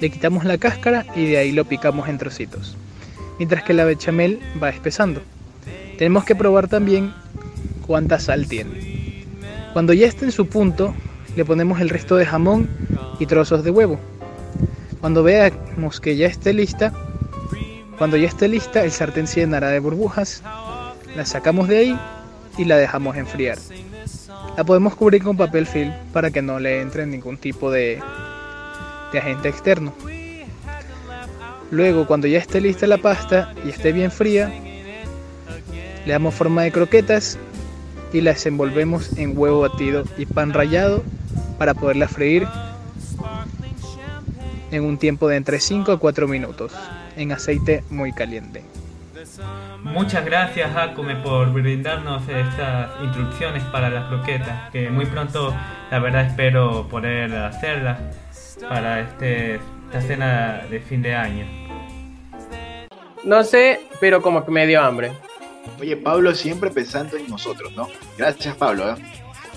Le 0.00 0.10
quitamos 0.10 0.44
la 0.44 0.58
cáscara 0.58 1.06
y 1.16 1.26
de 1.26 1.38
ahí 1.38 1.50
lo 1.50 1.64
picamos 1.64 2.08
en 2.08 2.18
trocitos, 2.18 2.76
mientras 3.42 3.64
que 3.64 3.74
la 3.74 3.84
bechamel 3.84 4.38
va 4.62 4.68
espesando. 4.68 5.20
Tenemos 5.98 6.24
que 6.24 6.36
probar 6.36 6.68
también 6.68 7.12
cuánta 7.84 8.20
sal 8.20 8.46
tiene. 8.46 9.26
Cuando 9.72 9.92
ya 9.92 10.06
esté 10.06 10.26
en 10.26 10.30
su 10.30 10.46
punto, 10.46 10.94
le 11.34 11.44
ponemos 11.44 11.80
el 11.80 11.88
resto 11.88 12.14
de 12.14 12.24
jamón 12.24 12.70
y 13.18 13.26
trozos 13.26 13.64
de 13.64 13.72
huevo. 13.72 13.98
Cuando 15.00 15.24
veamos 15.24 15.98
que 16.00 16.14
ya 16.14 16.28
esté 16.28 16.52
lista, 16.52 16.92
cuando 17.98 18.16
ya 18.16 18.28
esté 18.28 18.46
lista, 18.46 18.84
el 18.84 18.92
sartén 18.92 19.26
se 19.26 19.40
llenará 19.40 19.70
de 19.70 19.80
burbujas, 19.80 20.44
la 21.16 21.26
sacamos 21.26 21.66
de 21.66 21.78
ahí 21.78 22.00
y 22.58 22.64
la 22.64 22.76
dejamos 22.76 23.16
enfriar. 23.16 23.58
La 24.56 24.62
podemos 24.62 24.94
cubrir 24.94 25.24
con 25.24 25.36
papel 25.36 25.66
film 25.66 25.92
para 26.12 26.30
que 26.30 26.42
no 26.42 26.60
le 26.60 26.80
entre 26.80 27.06
ningún 27.06 27.38
tipo 27.38 27.72
de, 27.72 28.00
de 29.12 29.18
agente 29.18 29.48
externo. 29.48 29.92
Luego, 31.72 32.06
cuando 32.06 32.26
ya 32.26 32.38
esté 32.38 32.60
lista 32.60 32.86
la 32.86 32.98
pasta 32.98 33.54
y 33.64 33.70
esté 33.70 33.92
bien 33.92 34.10
fría, 34.10 34.52
le 36.04 36.12
damos 36.12 36.34
forma 36.34 36.64
de 36.64 36.70
croquetas 36.70 37.38
y 38.12 38.20
las 38.20 38.44
envolvemos 38.44 39.16
en 39.16 39.36
huevo 39.36 39.60
batido 39.60 40.04
y 40.18 40.26
pan 40.26 40.52
rallado 40.52 41.02
para 41.58 41.72
poderla 41.72 42.08
freír 42.08 42.46
en 44.70 44.84
un 44.84 44.98
tiempo 44.98 45.28
de 45.28 45.36
entre 45.36 45.60
5 45.60 45.92
a 45.92 45.98
4 45.98 46.28
minutos 46.28 46.74
en 47.16 47.32
aceite 47.32 47.82
muy 47.88 48.12
caliente. 48.12 48.62
Muchas 49.82 50.26
gracias 50.26 50.74
Jacome 50.74 51.16
por 51.16 51.54
brindarnos 51.54 52.28
estas 52.28 52.90
instrucciones 53.02 53.62
para 53.64 53.88
las 53.88 54.08
croquetas, 54.08 54.70
que 54.72 54.90
muy 54.90 55.06
pronto 55.06 55.54
la 55.90 55.98
verdad 56.00 56.26
espero 56.26 56.86
poder 56.88 57.34
hacerlas 57.34 57.98
para 58.68 59.00
este, 59.00 59.54
esta 59.54 60.00
cena 60.02 60.62
de 60.68 60.80
fin 60.80 61.00
de 61.00 61.14
año. 61.14 61.61
No 63.24 63.44
sé, 63.44 63.80
pero 64.00 64.20
como 64.20 64.44
que 64.44 64.50
me 64.50 64.66
dio 64.66 64.80
hambre. 64.80 65.12
Oye, 65.80 65.96
Pablo 65.96 66.34
siempre 66.34 66.70
pensando 66.70 67.16
en 67.16 67.28
nosotros, 67.28 67.72
¿no? 67.76 67.88
Gracias, 68.18 68.56
Pablo. 68.56 68.90
¿eh? 68.90 68.96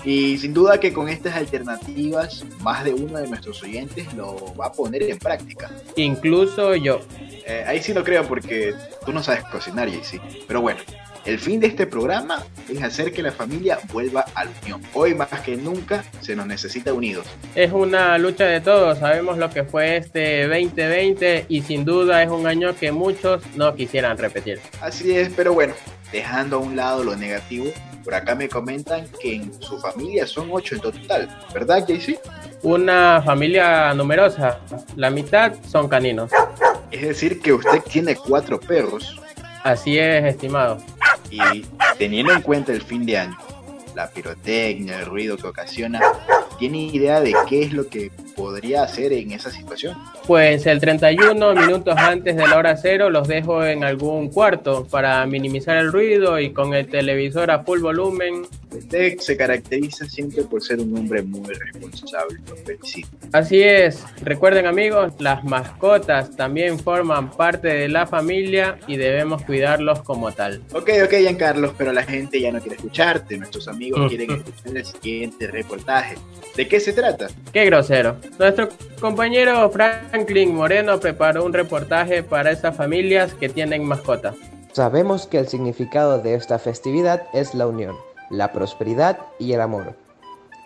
Y 0.04 0.38
sin 0.38 0.54
duda 0.54 0.78
que 0.78 0.92
con 0.92 1.08
estas 1.08 1.34
alternativas, 1.34 2.44
más 2.60 2.84
de 2.84 2.94
uno 2.94 3.18
de 3.18 3.26
nuestros 3.26 3.60
oyentes 3.64 4.12
lo 4.14 4.54
va 4.54 4.66
a 4.66 4.72
poner 4.72 5.02
en 5.02 5.18
práctica. 5.18 5.68
Incluso 5.96 6.76
yo. 6.76 7.00
Eh, 7.44 7.64
ahí 7.66 7.82
sí 7.82 7.92
lo 7.92 8.04
creo 8.04 8.24
porque 8.24 8.72
tú 9.04 9.12
no 9.12 9.22
sabes 9.22 9.42
cocinar, 9.44 9.88
sí. 10.02 10.20
Pero 10.46 10.60
bueno, 10.60 10.80
el 11.26 11.40
fin 11.40 11.58
de 11.58 11.66
este 11.66 11.86
programa 11.86 12.44
es 12.68 12.82
hacer 12.82 13.12
que 13.12 13.20
la 13.20 13.32
familia 13.32 13.78
vuelva 13.92 14.24
a 14.34 14.44
la 14.44 14.50
unión. 14.62 14.80
Hoy 14.94 15.14
más 15.14 15.28
que 15.40 15.56
nunca 15.56 16.04
se 16.20 16.36
nos 16.36 16.46
necesita 16.46 16.92
unidos. 16.92 17.26
Es 17.54 17.72
una 17.72 18.16
lucha 18.16 18.44
de 18.44 18.60
todos, 18.60 18.98
sabemos 18.98 19.36
lo 19.36 19.50
que 19.50 19.64
fue 19.64 19.96
este 19.96 20.46
2020 20.46 21.46
y 21.48 21.62
sin 21.62 21.84
duda 21.84 22.22
es 22.22 22.30
un 22.30 22.46
año 22.46 22.74
que 22.76 22.92
muchos 22.92 23.42
no 23.56 23.74
quisieran 23.74 24.16
repetir. 24.16 24.60
Así 24.80 25.16
es, 25.16 25.30
pero 25.34 25.52
bueno, 25.52 25.74
dejando 26.12 26.56
a 26.56 26.60
un 26.60 26.76
lado 26.76 27.02
lo 27.02 27.16
negativo, 27.16 27.66
por 28.04 28.14
acá 28.14 28.36
me 28.36 28.48
comentan 28.48 29.06
que 29.20 29.34
en 29.34 29.52
su 29.60 29.80
familia 29.80 30.28
son 30.28 30.48
ocho 30.52 30.76
en 30.76 30.80
total, 30.80 31.28
¿verdad, 31.52 31.84
JC? 31.88 32.20
Una 32.62 33.20
familia 33.20 33.92
numerosa, 33.94 34.60
la 34.94 35.10
mitad 35.10 35.54
son 35.68 35.88
caninos. 35.88 36.30
Es 36.92 37.02
decir, 37.02 37.40
que 37.40 37.52
usted 37.52 37.82
tiene 37.82 38.14
cuatro 38.14 38.60
perros. 38.60 39.20
Así 39.64 39.98
es, 39.98 40.24
estimado. 40.24 40.78
Y 41.30 41.66
teniendo 41.98 42.32
en 42.32 42.42
cuenta 42.42 42.72
el 42.72 42.82
fin 42.82 43.04
de 43.04 43.18
año, 43.18 43.36
la 43.94 44.08
pirotecnia, 44.10 45.00
el 45.00 45.06
ruido 45.06 45.36
que 45.36 45.46
ocasiona, 45.46 46.00
¿tiene 46.58 46.82
idea 46.84 47.20
de 47.20 47.34
qué 47.48 47.62
es 47.62 47.72
lo 47.72 47.88
que 47.88 48.10
podría 48.36 48.82
hacer 48.82 49.12
en 49.12 49.32
esa 49.32 49.50
situación? 49.50 49.96
Pues 50.26 50.66
el 50.66 50.80
31 50.80 51.54
minutos 51.54 51.96
antes 51.96 52.36
de 52.36 52.46
la 52.46 52.58
hora 52.58 52.76
cero 52.76 53.08
los 53.08 53.26
dejo 53.26 53.64
en 53.64 53.84
algún 53.84 54.28
cuarto 54.28 54.86
para 54.86 55.26
minimizar 55.26 55.78
el 55.78 55.90
ruido 55.90 56.38
y 56.38 56.52
con 56.52 56.74
el 56.74 56.88
televisor 56.88 57.50
a 57.50 57.64
full 57.64 57.80
volumen. 57.80 58.46
Se 59.18 59.36
caracteriza 59.36 60.06
siempre 60.06 60.42
por 60.42 60.62
ser 60.62 60.80
un 60.80 60.96
hombre 60.96 61.22
muy 61.22 61.52
responsable, 61.52 62.38
lo 62.48 62.56
felicito. 62.56 63.08
Así 63.32 63.62
es, 63.62 64.04
recuerden 64.22 64.66
amigos, 64.66 65.14
las 65.18 65.44
mascotas 65.44 66.34
también 66.36 66.78
forman 66.78 67.30
parte 67.30 67.68
de 67.68 67.88
la 67.88 68.06
familia 68.06 68.78
y 68.86 68.96
debemos 68.96 69.42
cuidarlos 69.42 70.02
como 70.02 70.32
tal. 70.32 70.62
Ok, 70.72 70.90
ok, 71.04 71.14
Giancarlos, 71.20 71.72
pero 71.76 71.92
la 71.92 72.02
gente 72.02 72.40
ya 72.40 72.52
no 72.52 72.60
quiere 72.60 72.76
escucharte, 72.76 73.36
nuestros 73.36 73.68
amigos 73.68 74.08
quieren 74.08 74.30
escuchar 74.30 74.76
el 74.76 74.84
siguiente 74.84 75.46
reportaje. 75.46 76.16
¿De 76.56 76.66
qué 76.66 76.80
se 76.80 76.92
trata? 76.92 77.28
Qué 77.52 77.64
grosero. 77.66 78.16
Nuestro 78.38 78.68
compañero 79.00 79.70
Franklin 79.70 80.54
Moreno 80.54 80.98
preparó 80.98 81.44
un 81.44 81.52
reportaje 81.52 82.22
para 82.22 82.50
esas 82.50 82.76
familias 82.76 83.34
que 83.34 83.48
tienen 83.48 83.84
mascota. 83.84 84.34
Sabemos 84.72 85.26
que 85.26 85.38
el 85.38 85.48
significado 85.48 86.18
de 86.20 86.34
esta 86.34 86.58
festividad 86.58 87.22
es 87.32 87.54
la 87.54 87.66
unión, 87.66 87.96
la 88.30 88.52
prosperidad 88.52 89.18
y 89.38 89.52
el 89.52 89.60
amor. 89.60 89.94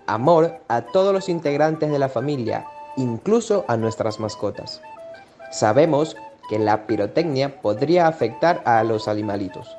Amor 0.07 0.61
a 0.69 0.83
todos 0.83 1.13
los 1.13 1.29
integrantes 1.29 1.91
de 1.91 1.99
la 1.99 2.09
familia, 2.09 2.65
incluso 2.97 3.65
a 3.69 3.77
nuestras 3.77 4.19
mascotas. 4.19 4.83
Sabemos 5.51 6.17
que 6.49 6.59
la 6.59 6.87
pirotecnia 6.87 7.61
podría 7.61 8.09
afectar 8.09 8.63
a 8.65 8.83
los 8.83 9.09
animalitos. 9.09 9.77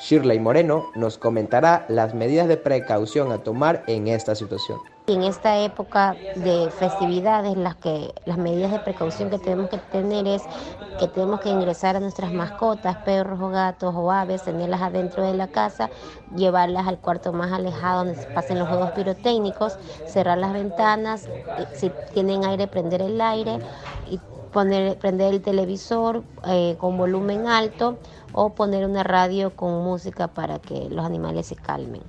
Shirley 0.00 0.38
Moreno 0.38 0.86
nos 0.94 1.18
comentará 1.18 1.86
las 1.88 2.14
medidas 2.14 2.48
de 2.48 2.56
precaución 2.56 3.32
a 3.32 3.38
tomar 3.38 3.84
en 3.86 4.08
esta 4.08 4.34
situación. 4.34 4.78
En 5.06 5.22
esta 5.22 5.58
época 5.58 6.16
de 6.34 6.70
festividades, 6.70 7.58
las, 7.58 7.74
que, 7.74 8.14
las 8.24 8.38
medidas 8.38 8.72
de 8.72 8.78
precaución 8.78 9.28
que 9.28 9.38
tenemos 9.38 9.68
que 9.68 9.76
tener 9.76 10.26
es 10.26 10.42
que 10.98 11.08
tenemos 11.08 11.40
que 11.40 11.50
ingresar 11.50 11.94
a 11.94 12.00
nuestras 12.00 12.32
mascotas, 12.32 12.96
perros 13.04 13.38
o 13.38 13.50
gatos 13.50 13.94
o 13.94 14.10
aves, 14.10 14.44
tenerlas 14.44 14.80
adentro 14.80 15.22
de 15.26 15.34
la 15.34 15.48
casa, 15.48 15.90
llevarlas 16.34 16.86
al 16.86 16.96
cuarto 17.00 17.34
más 17.34 17.52
alejado 17.52 18.06
donde 18.06 18.14
se 18.14 18.28
pasen 18.28 18.58
los 18.58 18.66
juegos 18.66 18.92
pirotécnicos, 18.92 19.76
cerrar 20.06 20.38
las 20.38 20.54
ventanas, 20.54 21.28
si 21.74 21.92
tienen 22.14 22.46
aire, 22.46 22.66
prender 22.66 23.02
el 23.02 23.20
aire 23.20 23.58
y 24.10 24.18
poner, 24.54 24.96
prender 24.96 25.34
el 25.34 25.42
televisor 25.42 26.22
eh, 26.46 26.76
con 26.78 26.96
volumen 26.96 27.46
alto 27.46 27.98
o 28.32 28.54
poner 28.54 28.86
una 28.86 29.02
radio 29.02 29.54
con 29.54 29.84
música 29.84 30.28
para 30.28 30.60
que 30.60 30.88
los 30.88 31.04
animales 31.04 31.48
se 31.48 31.56
calmen. 31.56 32.00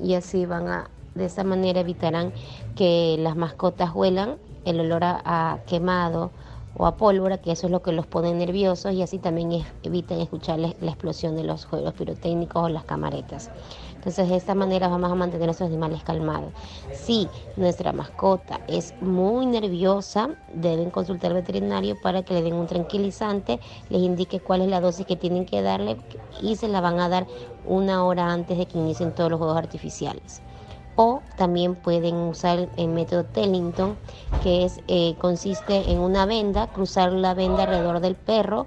Y 0.00 0.14
así 0.14 0.46
van 0.46 0.68
a, 0.68 0.90
de 1.14 1.24
esa 1.24 1.44
manera 1.44 1.80
evitarán 1.80 2.32
que 2.76 3.16
las 3.18 3.36
mascotas 3.36 3.94
huelan 3.94 4.36
el 4.64 4.80
olor 4.80 5.02
a, 5.04 5.58
quemado 5.66 6.30
o 6.76 6.86
a 6.86 6.96
pólvora, 6.96 7.38
que 7.38 7.50
eso 7.50 7.66
es 7.66 7.72
lo 7.72 7.82
que 7.82 7.92
los 7.92 8.06
pone 8.06 8.32
nerviosos 8.32 8.92
y 8.92 9.02
así 9.02 9.18
también 9.18 9.64
evitan 9.82 10.20
escuchar 10.20 10.58
la, 10.60 10.68
explosión 10.68 11.34
de 11.34 11.42
los 11.42 11.64
juegos 11.64 11.94
pirotécnicos 11.94 12.64
o 12.64 12.68
las 12.68 12.84
camaretas. 12.84 13.50
Entonces 13.96 14.28
de 14.28 14.36
esta 14.36 14.54
manera 14.54 14.88
vamos 14.88 15.10
a 15.10 15.14
mantener 15.14 15.42
a 15.42 15.46
nuestros 15.46 15.68
animales 15.68 16.02
calmados. 16.04 16.52
Si 16.94 17.28
nuestra 17.56 17.92
mascota 17.92 18.60
es 18.68 18.94
muy 19.02 19.46
nerviosa, 19.46 20.30
deben 20.54 20.90
consultar 20.90 21.32
al 21.32 21.38
veterinario 21.38 22.00
para 22.00 22.22
que 22.22 22.34
le 22.34 22.42
den 22.42 22.54
un 22.54 22.66
tranquilizante, 22.66 23.58
les 23.90 24.00
indique 24.00 24.40
cuál 24.40 24.62
es 24.62 24.68
la 24.68 24.80
dosis 24.80 25.04
que 25.04 25.16
tienen 25.16 25.44
que 25.44 25.60
darle 25.60 25.96
y 26.40 26.56
se 26.56 26.68
la 26.68 26.80
van 26.80 27.00
a 27.00 27.08
dar 27.08 27.26
una 27.66 28.04
hora 28.04 28.32
antes 28.32 28.56
de 28.56 28.66
que 28.66 28.78
inicien 28.78 29.14
todos 29.14 29.30
los 29.30 29.38
juegos 29.38 29.58
artificiales 29.58 30.40
o 31.02 31.22
también 31.38 31.76
pueden 31.76 32.14
usar 32.16 32.68
el 32.76 32.88
método 32.88 33.24
Tellington 33.24 33.96
que 34.42 34.66
es, 34.66 34.80
eh, 34.86 35.14
consiste 35.18 35.90
en 35.90 35.98
una 35.98 36.26
venda, 36.26 36.66
cruzar 36.66 37.10
la 37.10 37.32
venda 37.32 37.62
alrededor 37.62 38.00
del 38.00 38.16
perro 38.16 38.66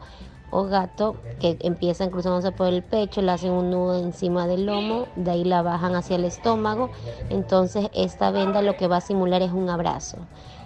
o 0.49 0.63
gato 0.63 1.15
que 1.39 1.57
empiezan 1.59 2.09
cruzándose 2.09 2.51
por 2.51 2.69
el 2.69 2.81
pecho, 2.81 3.21
le 3.21 3.31
hacen 3.31 3.51
un 3.51 3.69
nudo 3.69 3.99
encima 3.99 4.47
del 4.47 4.65
lomo, 4.65 5.05
de 5.15 5.29
ahí 5.29 5.43
la 5.43 5.61
bajan 5.61 5.93
hacia 5.93 6.15
el 6.15 6.25
estómago. 6.25 6.89
Entonces 7.29 7.89
esta 7.93 8.31
venda 8.31 8.63
lo 8.63 8.77
que 8.77 8.87
va 8.87 8.97
a 8.97 9.01
simular 9.01 9.43
es 9.43 9.51
un 9.51 9.69
abrazo. 9.69 10.17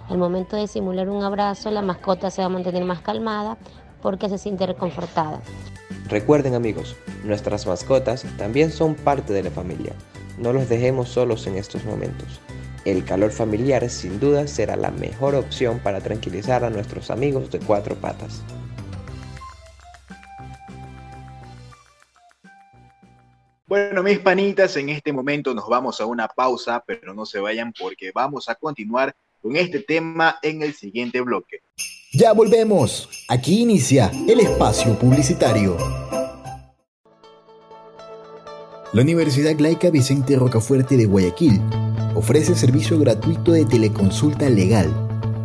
Al 0.08 0.16
momento 0.16 0.56
de 0.56 0.68
simular 0.68 1.10
un 1.10 1.22
abrazo, 1.22 1.70
la 1.70 1.82
mascota 1.82 2.30
se 2.30 2.40
va 2.40 2.46
a 2.46 2.50
mantener 2.50 2.84
más 2.86 3.02
calmada 3.02 3.58
porque 4.00 4.30
se 4.30 4.38
siente 4.38 4.66
reconfortada. 4.66 5.42
Recuerden 6.08 6.54
amigos, 6.54 6.96
nuestras 7.24 7.66
mascotas 7.66 8.24
también 8.38 8.70
son 8.70 8.94
parte 8.94 9.34
de 9.34 9.42
la 9.42 9.50
familia. 9.50 9.92
No 10.38 10.52
los 10.52 10.68
dejemos 10.68 11.08
solos 11.08 11.46
en 11.46 11.56
estos 11.56 11.84
momentos. 11.84 12.40
El 12.84 13.04
calor 13.04 13.32
familiar 13.32 13.88
sin 13.90 14.20
duda 14.20 14.46
será 14.46 14.76
la 14.76 14.90
mejor 14.90 15.34
opción 15.34 15.80
para 15.80 16.00
tranquilizar 16.00 16.64
a 16.64 16.70
nuestros 16.70 17.10
amigos 17.10 17.50
de 17.50 17.58
cuatro 17.58 17.96
patas. 17.96 18.42
Bueno, 23.66 24.02
mis 24.02 24.18
panitas, 24.20 24.76
en 24.76 24.88
este 24.88 25.12
momento 25.12 25.52
nos 25.52 25.68
vamos 25.68 26.00
a 26.00 26.06
una 26.06 26.26
pausa, 26.28 26.82
pero 26.86 27.12
no 27.12 27.26
se 27.26 27.38
vayan 27.38 27.74
porque 27.78 28.12
vamos 28.14 28.48
a 28.48 28.54
continuar 28.54 29.14
con 29.42 29.56
este 29.56 29.80
tema 29.80 30.38
en 30.40 30.62
el 30.62 30.72
siguiente 30.72 31.20
bloque. 31.20 31.60
Ya 32.12 32.32
volvemos. 32.32 33.26
Aquí 33.28 33.60
inicia 33.60 34.10
el 34.26 34.40
espacio 34.40 34.98
publicitario. 34.98 35.76
La 38.94 39.02
Universidad 39.02 39.58
Laica 39.58 39.90
Vicente 39.90 40.36
Rocafuerte 40.36 40.96
de 40.96 41.04
Guayaquil 41.04 41.60
ofrece 42.14 42.54
servicio 42.54 42.98
gratuito 42.98 43.52
de 43.52 43.66
teleconsulta 43.66 44.48
legal. 44.48 44.90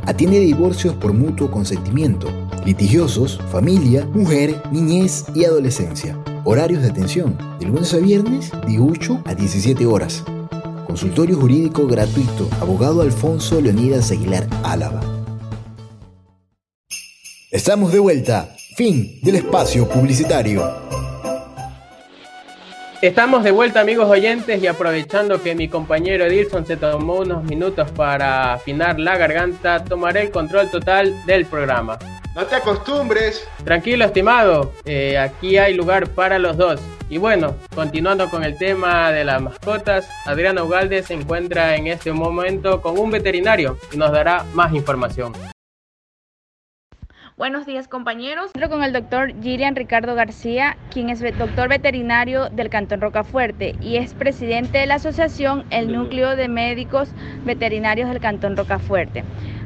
Atiende 0.06 0.40
divorcios 0.40 0.96
por 0.96 1.12
mutuo 1.12 1.52
consentimiento, 1.52 2.30
litigiosos, 2.66 3.42
familia, 3.52 4.06
mujer, 4.14 4.62
niñez 4.72 5.26
y 5.36 5.44
adolescencia. 5.44 6.18
Horarios 6.46 6.84
de 6.84 6.90
atención, 6.90 7.38
de 7.60 7.66
lunes 7.66 7.94
a 7.94 7.98
viernes, 7.98 8.50
de 8.66 8.80
8 8.80 9.24
a 9.26 9.36
17 9.36 9.86
horas. 9.88 10.24
Consultorio 10.88 11.38
jurídico 11.38 11.86
gratuito, 11.86 12.48
abogado 12.62 13.02
Alfonso 13.02 13.60
Leonidas 13.60 14.10
Aguilar 14.12 14.48
Álava. 14.64 15.02
Estamos 17.52 17.92
de 17.92 18.00
vuelta. 18.00 18.56
Fin 18.78 19.20
del 19.22 19.36
espacio 19.36 19.88
publicitario. 19.88 20.93
Estamos 23.04 23.44
de 23.44 23.52
vuelta 23.52 23.82
amigos 23.82 24.10
oyentes 24.10 24.64
y 24.64 24.68
aprovechando 24.68 25.44
que 25.44 25.56
mi 25.56 25.68
compañero 25.68 26.24
Edilson 26.24 26.66
se 26.66 26.78
tomó 26.78 27.16
unos 27.16 27.44
minutos 27.44 27.92
para 27.92 28.54
afinar 28.54 28.98
la 28.98 29.18
garganta, 29.18 29.84
tomaré 29.84 30.22
el 30.22 30.32
control 30.32 30.72
total 30.72 31.14
del 31.26 31.46
programa. 31.46 32.00
No 32.34 32.46
te 32.46 32.56
acostumbres. 32.56 33.46
Tranquilo 33.66 34.06
estimado, 34.06 34.72
eh, 34.86 35.18
aquí 35.18 35.58
hay 35.58 35.74
lugar 35.74 36.12
para 36.12 36.40
los 36.40 36.56
dos. 36.56 36.80
Y 37.10 37.18
bueno, 37.18 37.58
continuando 37.76 38.30
con 38.30 38.42
el 38.46 38.58
tema 38.58 39.12
de 39.12 39.26
las 39.26 39.42
mascotas, 39.42 40.08
Adriana 40.26 40.64
Ugalde 40.64 41.04
se 41.04 41.14
encuentra 41.14 41.76
en 41.76 41.88
este 41.88 42.14
momento 42.14 42.82
con 42.82 42.98
un 42.98 43.12
veterinario 43.12 43.78
y 43.92 43.98
nos 43.98 44.14
dará 44.14 44.46
más 44.54 44.74
información. 44.74 45.34
Buenos 47.36 47.66
días 47.66 47.88
compañeros. 47.88 48.52
Entro 48.54 48.70
con 48.70 48.84
el 48.84 48.94
doctor 48.94 49.34
Girian 49.42 49.76
Ricardo 49.76 50.14
García, 50.14 50.78
quien 50.92 51.10
es 51.10 51.20
doctor 51.36 51.68
veterinario 51.68 52.50
del 52.50 52.70
Cantón 52.70 53.02
Rocafuerte 53.02 53.76
y 53.82 53.98
es 53.98 54.14
presidente 54.14 54.78
de 54.78 54.86
la 54.86 54.96
asociación 54.96 55.64
El 55.72 55.92
Núcleo 55.92 56.36
de 56.36 56.48
Médicos 56.48 57.10
Veterinarios 57.44 58.10
del 58.10 58.20
Cantón 58.20 58.56
Rocafuerte. 58.56 59.24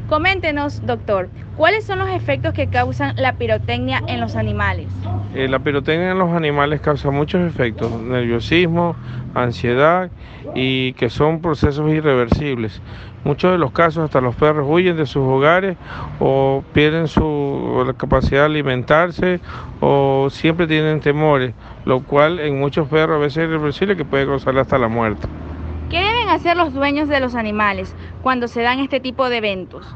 Coméntenos, 0.08 0.86
doctor, 0.86 1.28
¿cuáles 1.58 1.84
son 1.84 2.00
los 2.00 2.08
efectos 2.08 2.54
que 2.54 2.68
causan 2.68 3.14
la 3.18 3.34
pirotecnia 3.34 4.02
en 4.08 4.22
los 4.22 4.38
animales? 4.38 4.88
Eh, 5.36 5.50
la 5.50 5.60
pirotecnia 5.60 6.12
en 6.12 6.20
los 6.20 6.30
animales 6.30 6.80
causa 6.80 7.12
muchos 7.12 7.46
efectos, 7.46 7.92
nerviosismo, 8.00 8.96
ansiedad 9.36 10.10
y 10.56 10.94
que 10.94 11.10
son 11.10 11.42
procesos 11.42 11.92
irreversibles. 11.92 12.82
Muchos 13.24 13.52
de 13.52 13.58
los 13.58 13.72
casos 13.72 14.06
hasta 14.06 14.22
los 14.22 14.36
perros 14.36 14.66
huyen 14.70 14.96
de 14.96 15.06
sus 15.06 15.24
hogares 15.24 15.78
o 16.20 16.64
pierden 16.74 17.08
su 17.08 17.84
la 17.86 17.94
capacidad 17.94 18.42
de 18.42 18.46
alimentarse 18.46 19.40
o 19.82 20.30
siempre 20.32 20.68
tienen 20.68 21.00
temores, 21.00 21.54
lo 21.86 22.02
cual 22.04 22.40
en 22.40 22.60
muchos 22.60 22.88
perros 22.88 23.18
a 23.18 23.20
veces 23.20 23.38
es 23.38 23.50
irreversible 23.50 23.98
que 23.98 24.06
puede 24.06 24.26
causarle 24.26 24.62
hasta 24.62 24.78
la 24.78 24.88
muerte. 24.88 25.28
¿Qué 25.90 26.00
deben 26.00 26.30
hacer 26.30 26.58
los 26.58 26.74
dueños 26.74 27.08
de 27.08 27.20
los 27.20 27.36
animales 27.36 27.96
cuando 28.22 28.48
se 28.48 28.62
dan 28.62 28.80
este 28.80 29.00
tipo 29.00 29.30
de 29.30 29.38
eventos? 29.38 29.88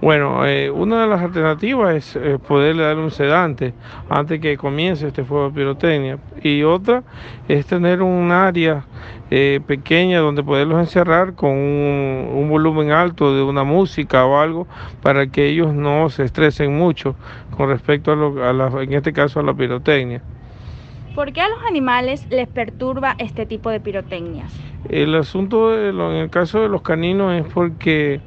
Bueno, 0.00 0.46
eh, 0.46 0.70
una 0.70 1.02
de 1.02 1.08
las 1.08 1.20
alternativas 1.20 1.94
es 1.94 2.16
eh, 2.16 2.38
poderle 2.38 2.84
dar 2.84 2.96
un 2.96 3.10
sedante 3.10 3.74
antes 4.08 4.40
que 4.40 4.56
comience 4.56 5.06
este 5.06 5.24
fuego 5.24 5.50
de 5.50 5.54
pirotecnia. 5.54 6.18
Y 6.42 6.62
otra 6.62 7.02
es 7.48 7.66
tener 7.66 8.00
un 8.00 8.32
área 8.32 8.86
eh, 9.30 9.60
pequeña 9.66 10.20
donde 10.20 10.42
poderlos 10.42 10.80
encerrar 10.80 11.34
con 11.34 11.50
un, 11.50 12.48
volumen 12.48 12.92
alto 12.92 13.34
de 13.36 13.42
una 13.42 13.62
música 13.62 14.24
o 14.24 14.40
algo 14.40 14.66
para 15.02 15.26
que 15.26 15.46
ellos 15.48 15.74
no 15.74 16.08
se 16.08 16.24
estresen 16.24 16.76
mucho 16.76 17.14
con 17.56 17.68
respecto 17.68 18.10
a, 18.10 18.16
lo, 18.16 18.44
a 18.44 18.52
la, 18.54 18.82
en 18.82 18.94
este 18.94 19.12
caso 19.12 19.38
a 19.38 19.42
la 19.42 19.52
pirotecnia. 19.52 20.22
¿Por 21.14 21.32
qué 21.32 21.42
a 21.42 21.48
los 21.48 21.62
animales 21.68 22.26
les 22.30 22.48
perturba 22.48 23.16
este 23.18 23.44
tipo 23.44 23.68
de 23.68 23.80
pirotecnias? 23.80 24.50
El 24.88 25.14
asunto 25.14 25.76
en 25.76 26.00
el 26.00 26.30
caso 26.30 26.62
de 26.62 26.68
los 26.68 26.82
caninos 26.82 27.34
es 27.34 27.52
porque 27.52 28.20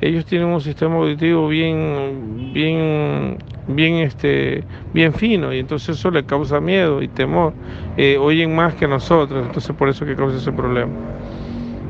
ellos 0.00 0.24
tienen 0.24 0.48
un 0.48 0.60
sistema 0.60 0.96
auditivo 0.96 1.48
bien, 1.48 2.50
bien, 2.54 3.38
bien, 3.66 3.94
este, 3.96 4.64
bien 4.94 5.12
fino 5.12 5.52
y 5.52 5.58
entonces 5.58 5.98
eso 5.98 6.10
les 6.10 6.24
causa 6.24 6.60
miedo 6.60 7.02
y 7.02 7.08
temor. 7.08 7.52
Eh, 7.96 8.16
oyen 8.18 8.54
más 8.54 8.74
que 8.74 8.88
nosotros, 8.88 9.44
entonces 9.46 9.74
por 9.76 9.88
eso 9.88 10.06
que 10.06 10.16
causa 10.16 10.38
ese 10.38 10.52
problema. 10.52 10.92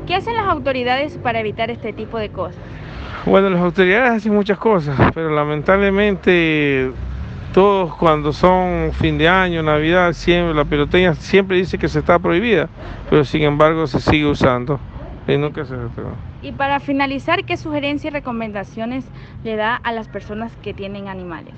¿Qué 0.05 0.15
hacen 0.15 0.35
las 0.35 0.47
autoridades 0.47 1.17
para 1.17 1.39
evitar 1.39 1.71
este 1.71 1.93
tipo 1.93 2.17
de 2.17 2.29
cosas? 2.29 2.59
Bueno, 3.25 3.49
las 3.49 3.61
autoridades 3.61 4.11
hacen 4.11 4.33
muchas 4.33 4.57
cosas, 4.57 4.97
pero 5.13 5.29
lamentablemente 5.29 6.91
todos 7.53 7.95
cuando 7.95 8.33
son 8.33 8.91
fin 8.93 9.17
de 9.17 9.29
año, 9.29 9.61
Navidad, 9.61 10.13
siempre 10.13 10.53
la 10.53 10.65
pirotecnia 10.65 11.13
siempre 11.13 11.57
dice 11.57 11.77
que 11.77 11.87
se 11.87 11.99
está 11.99 12.17
prohibida, 12.17 12.67
pero 13.09 13.23
sin 13.23 13.43
embargo 13.43 13.87
se 13.87 13.99
sigue 13.99 14.25
usando 14.25 14.79
y 15.27 15.37
nunca 15.37 15.63
se 15.65 15.75
Y 16.41 16.51
para 16.53 16.79
finalizar, 16.79 17.43
¿qué 17.45 17.57
sugerencias 17.57 18.11
y 18.11 18.15
recomendaciones 18.15 19.05
le 19.43 19.55
da 19.55 19.75
a 19.75 19.91
las 19.91 20.07
personas 20.07 20.51
que 20.63 20.73
tienen 20.73 21.07
animales? 21.07 21.53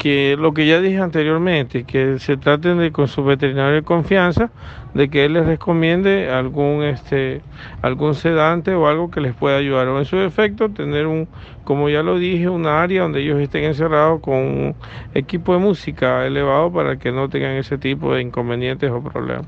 que 0.00 0.34
lo 0.38 0.54
que 0.54 0.66
ya 0.66 0.80
dije 0.80 0.98
anteriormente, 0.98 1.84
que 1.84 2.18
se 2.20 2.38
traten 2.38 2.78
de 2.78 2.90
con 2.90 3.06
su 3.06 3.22
veterinario 3.22 3.74
de 3.74 3.82
confianza, 3.82 4.50
de 4.94 5.10
que 5.10 5.26
él 5.26 5.34
les 5.34 5.44
recomiende 5.44 6.30
algún 6.30 6.82
este 6.82 7.42
algún 7.82 8.14
sedante 8.14 8.74
o 8.74 8.88
algo 8.88 9.10
que 9.10 9.20
les 9.20 9.34
pueda 9.34 9.58
ayudar 9.58 9.86
o 9.88 9.98
en 9.98 10.06
su 10.06 10.16
defecto 10.16 10.70
tener 10.70 11.06
un 11.06 11.28
como 11.64 11.90
ya 11.90 12.02
lo 12.02 12.18
dije 12.18 12.48
un 12.48 12.66
área 12.66 13.02
donde 13.02 13.20
ellos 13.20 13.38
estén 13.40 13.64
encerrados 13.64 14.22
con 14.22 14.36
un 14.36 14.74
equipo 15.12 15.52
de 15.52 15.58
música 15.58 16.26
elevado 16.26 16.72
para 16.72 16.96
que 16.96 17.12
no 17.12 17.28
tengan 17.28 17.52
ese 17.52 17.76
tipo 17.76 18.14
de 18.14 18.22
inconvenientes 18.22 18.90
o 18.90 19.02
problemas. 19.02 19.44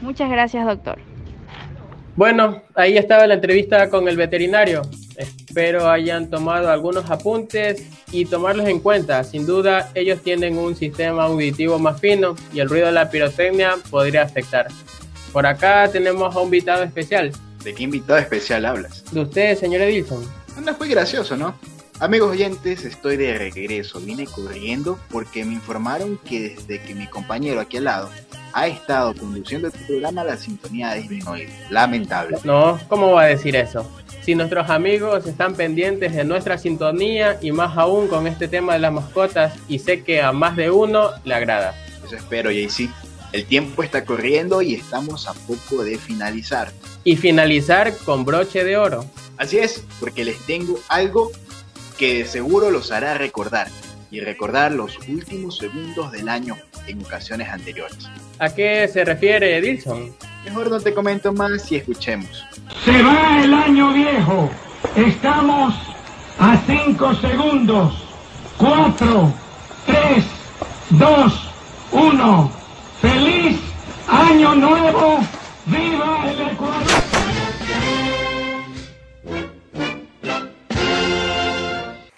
Muchas 0.00 0.30
gracias, 0.30 0.64
doctor. 0.66 0.98
Bueno, 2.16 2.62
ahí 2.74 2.98
estaba 2.98 3.26
la 3.26 3.34
entrevista 3.34 3.88
con 3.88 4.08
el 4.08 4.16
veterinario. 4.16 4.82
Espero 5.16 5.88
hayan 5.88 6.28
tomado 6.28 6.70
algunos 6.70 7.10
apuntes 7.10 7.86
y 8.10 8.24
tomarlos 8.24 8.66
en 8.66 8.80
cuenta. 8.80 9.22
Sin 9.24 9.46
duda, 9.46 9.90
ellos 9.94 10.20
tienen 10.22 10.58
un 10.58 10.74
sistema 10.74 11.24
auditivo 11.24 11.78
más 11.78 12.00
fino 12.00 12.34
y 12.52 12.60
el 12.60 12.68
ruido 12.68 12.86
de 12.86 12.92
la 12.92 13.10
pirotecnia 13.10 13.76
podría 13.90 14.22
afectar. 14.22 14.68
Por 15.32 15.46
acá 15.46 15.88
tenemos 15.90 16.34
a 16.34 16.38
un 16.40 16.46
invitado 16.46 16.82
especial. 16.82 17.32
¿De 17.62 17.74
qué 17.74 17.84
invitado 17.84 18.18
especial 18.18 18.64
hablas? 18.64 19.04
De 19.12 19.20
usted, 19.20 19.56
señor 19.56 19.82
Edilson. 19.82 20.24
Anda, 20.56 20.74
fue 20.74 20.88
gracioso, 20.88 21.36
¿no? 21.36 21.54
Amigos 22.00 22.30
oyentes, 22.30 22.84
estoy 22.84 23.18
de 23.18 23.36
regreso. 23.36 24.00
Vine 24.00 24.24
corriendo 24.24 24.98
porque 25.10 25.44
me 25.44 25.52
informaron 25.52 26.18
que 26.24 26.56
desde 26.56 26.80
que 26.80 26.94
mi 26.94 27.06
compañero 27.06 27.60
aquí 27.60 27.76
al 27.76 27.84
lado 27.84 28.10
ha 28.52 28.66
estado 28.66 29.14
conduciendo 29.14 29.68
el 29.68 29.72
programa 29.72 30.24
la 30.24 30.36
sintonía 30.36 30.90
ha 30.90 30.94
disminuido. 30.94 31.50
Lamentable. 31.70 32.38
No, 32.44 32.78
¿cómo 32.88 33.12
va 33.12 33.22
a 33.22 33.26
decir 33.26 33.56
eso? 33.56 33.88
Si 34.22 34.34
nuestros 34.34 34.68
amigos 34.68 35.26
están 35.26 35.54
pendientes 35.54 36.14
de 36.14 36.24
nuestra 36.24 36.58
sintonía 36.58 37.38
y 37.40 37.52
más 37.52 37.76
aún 37.76 38.08
con 38.08 38.26
este 38.26 38.48
tema 38.48 38.74
de 38.74 38.80
las 38.80 38.92
mascotas 38.92 39.54
y 39.68 39.78
sé 39.78 40.02
que 40.02 40.20
a 40.20 40.32
más 40.32 40.56
de 40.56 40.70
uno 40.70 41.10
le 41.24 41.34
agrada. 41.34 41.74
Eso 42.04 42.16
espero, 42.16 42.50
JC. 42.50 42.90
El 43.32 43.46
tiempo 43.46 43.82
está 43.82 44.04
corriendo 44.04 44.60
y 44.60 44.74
estamos 44.74 45.28
a 45.28 45.34
poco 45.34 45.84
de 45.84 45.98
finalizar. 45.98 46.72
Y 47.04 47.16
finalizar 47.16 47.96
con 48.04 48.24
broche 48.24 48.64
de 48.64 48.76
oro. 48.76 49.06
Así 49.36 49.58
es, 49.58 49.84
porque 50.00 50.24
les 50.24 50.38
tengo 50.46 50.78
algo 50.88 51.30
que 51.96 52.26
seguro 52.26 52.70
los 52.70 52.90
hará 52.90 53.14
recordar 53.14 53.68
y 54.10 54.20
recordar 54.20 54.72
los 54.72 54.98
últimos 55.08 55.58
segundos 55.58 56.12
del 56.12 56.28
año 56.28 56.56
en 56.86 57.00
ocasiones 57.00 57.48
anteriores. 57.48 58.08
¿A 58.38 58.48
qué 58.54 58.88
se 58.88 59.04
refiere 59.04 59.58
Edilson? 59.58 60.14
Mejor 60.44 60.70
no 60.70 60.80
te 60.80 60.94
comento 60.94 61.32
más 61.32 61.70
y 61.70 61.76
escuchemos. 61.76 62.44
Se 62.84 63.02
va 63.02 63.42
el 63.42 63.52
año 63.52 63.92
viejo. 63.92 64.50
Estamos 64.96 65.74
a 66.38 66.56
5 66.66 67.14
segundos. 67.16 67.94
4, 68.58 69.32
3, 69.86 70.24
2, 70.90 71.50
1. 71.92 72.52
¡Feliz 73.00 73.58
Año 74.08 74.54
Nuevo! 74.54 75.20
¡Viva 75.66 76.19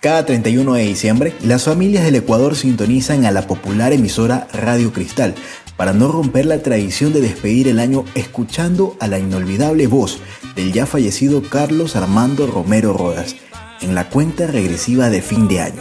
Cada 0.02 0.26
31 0.26 0.74
de 0.74 0.82
diciembre, 0.82 1.32
las 1.44 1.62
familias 1.62 2.02
del 2.02 2.16
Ecuador 2.16 2.56
sintonizan 2.56 3.24
a 3.24 3.30
la 3.30 3.46
popular 3.46 3.92
emisora 3.92 4.48
Radio 4.52 4.92
Cristal 4.92 5.32
para 5.76 5.92
no 5.92 6.10
romper 6.10 6.44
la 6.44 6.60
tradición 6.60 7.12
de 7.12 7.20
despedir 7.20 7.68
el 7.68 7.78
año 7.78 8.04
escuchando 8.16 8.96
a 8.98 9.06
la 9.06 9.20
inolvidable 9.20 9.86
voz 9.86 10.18
del 10.56 10.72
ya 10.72 10.86
fallecido 10.86 11.40
Carlos 11.48 11.94
Armando 11.94 12.48
Romero 12.48 12.92
Rodas 12.92 13.36
en 13.80 13.94
la 13.94 14.10
cuenta 14.10 14.48
regresiva 14.48 15.08
de 15.08 15.22
fin 15.22 15.46
de 15.46 15.60
año. 15.60 15.80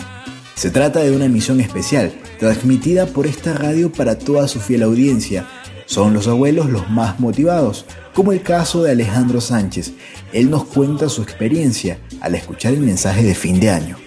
Se 0.54 0.70
trata 0.70 1.00
de 1.00 1.16
una 1.16 1.26
emisión 1.26 1.60
especial, 1.60 2.14
transmitida 2.38 3.08
por 3.08 3.26
esta 3.26 3.54
radio 3.54 3.92
para 3.92 4.20
toda 4.20 4.48
su 4.48 4.60
fiel 4.60 4.84
audiencia, 4.84 5.48
Son 5.88 6.14
los 6.14 6.28
abuelos 6.28 6.70
los 6.70 6.92
más 6.92 7.20
motivados, 7.20 7.86
como 8.14 8.32
el 8.32 8.44
caso 8.44 8.84
de 8.84 8.92
Alejandro 8.92 9.42
Sánchez. 9.42 9.94
Él 10.32 10.52
nos 10.52 10.66
cuenta 10.66 11.10
su 11.10 11.24
experiencia 11.24 11.98
al 12.22 12.36
escuchar 12.36 12.74
el 12.74 12.82
mensaje 12.82 13.24
de 13.24 13.34
fin 13.34 13.60
de 13.60 13.72
año. 13.72 13.98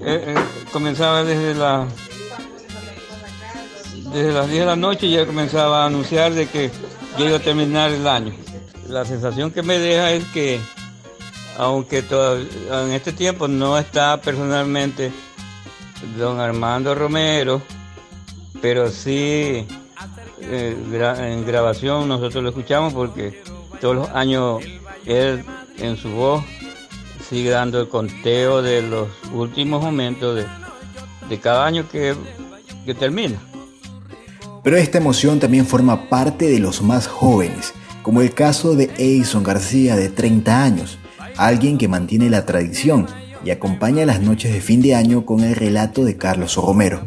Eh, 0.00 0.24
eh, 0.28 0.34
comenzaba 0.72 1.24
desde 1.24 1.54
la 1.54 1.86
desde 4.12 4.32
las 4.32 4.48
10 4.48 4.60
de 4.60 4.66
la 4.66 4.76
noche 4.76 5.10
ya 5.10 5.26
comenzaba 5.26 5.82
a 5.82 5.86
anunciar 5.86 6.32
de 6.32 6.46
que 6.46 6.70
ya 7.18 7.34
a 7.34 7.38
terminar 7.40 7.90
el 7.90 8.06
año. 8.06 8.32
La 8.88 9.04
sensación 9.04 9.50
que 9.50 9.62
me 9.62 9.78
deja 9.78 10.12
es 10.12 10.24
que 10.26 10.60
aunque 11.58 12.04
en 12.70 12.92
este 12.92 13.12
tiempo 13.12 13.48
no 13.48 13.76
está 13.76 14.20
personalmente 14.20 15.10
don 16.16 16.40
Armando 16.40 16.94
Romero, 16.94 17.60
pero 18.62 18.90
sí 18.90 19.66
eh, 20.40 20.76
en 21.18 21.44
grabación 21.44 22.08
nosotros 22.08 22.42
lo 22.42 22.50
escuchamos 22.50 22.92
porque 22.92 23.42
todos 23.80 23.96
los 23.96 24.08
años 24.10 24.62
él 25.04 25.44
en 25.78 25.96
su 25.96 26.10
voz 26.10 26.44
sigue 27.28 27.50
dando 27.50 27.80
el 27.80 27.88
conteo 27.88 28.62
de 28.62 28.82
los 28.82 29.08
últimos 29.32 29.82
momentos 29.82 30.36
de, 30.36 30.46
de 31.28 31.38
cada 31.38 31.66
año 31.66 31.88
que, 31.88 32.14
que 32.84 32.94
termina. 32.94 33.38
Pero 34.64 34.76
esta 34.76 34.98
emoción 34.98 35.38
también 35.38 35.66
forma 35.66 36.08
parte 36.08 36.48
de 36.48 36.58
los 36.58 36.82
más 36.82 37.06
jóvenes, 37.06 37.72
como 38.02 38.22
el 38.22 38.32
caso 38.32 38.74
de 38.74 38.90
Edison 38.98 39.42
García 39.42 39.96
de 39.96 40.08
30 40.08 40.62
años, 40.62 40.98
alguien 41.36 41.78
que 41.78 41.88
mantiene 41.88 42.28
la 42.30 42.44
tradición 42.44 43.06
y 43.44 43.50
acompaña 43.50 44.04
las 44.04 44.20
noches 44.20 44.52
de 44.52 44.60
fin 44.60 44.82
de 44.82 44.94
año 44.94 45.24
con 45.24 45.40
el 45.40 45.54
relato 45.54 46.04
de 46.04 46.16
Carlos 46.16 46.56
Romero. 46.56 47.06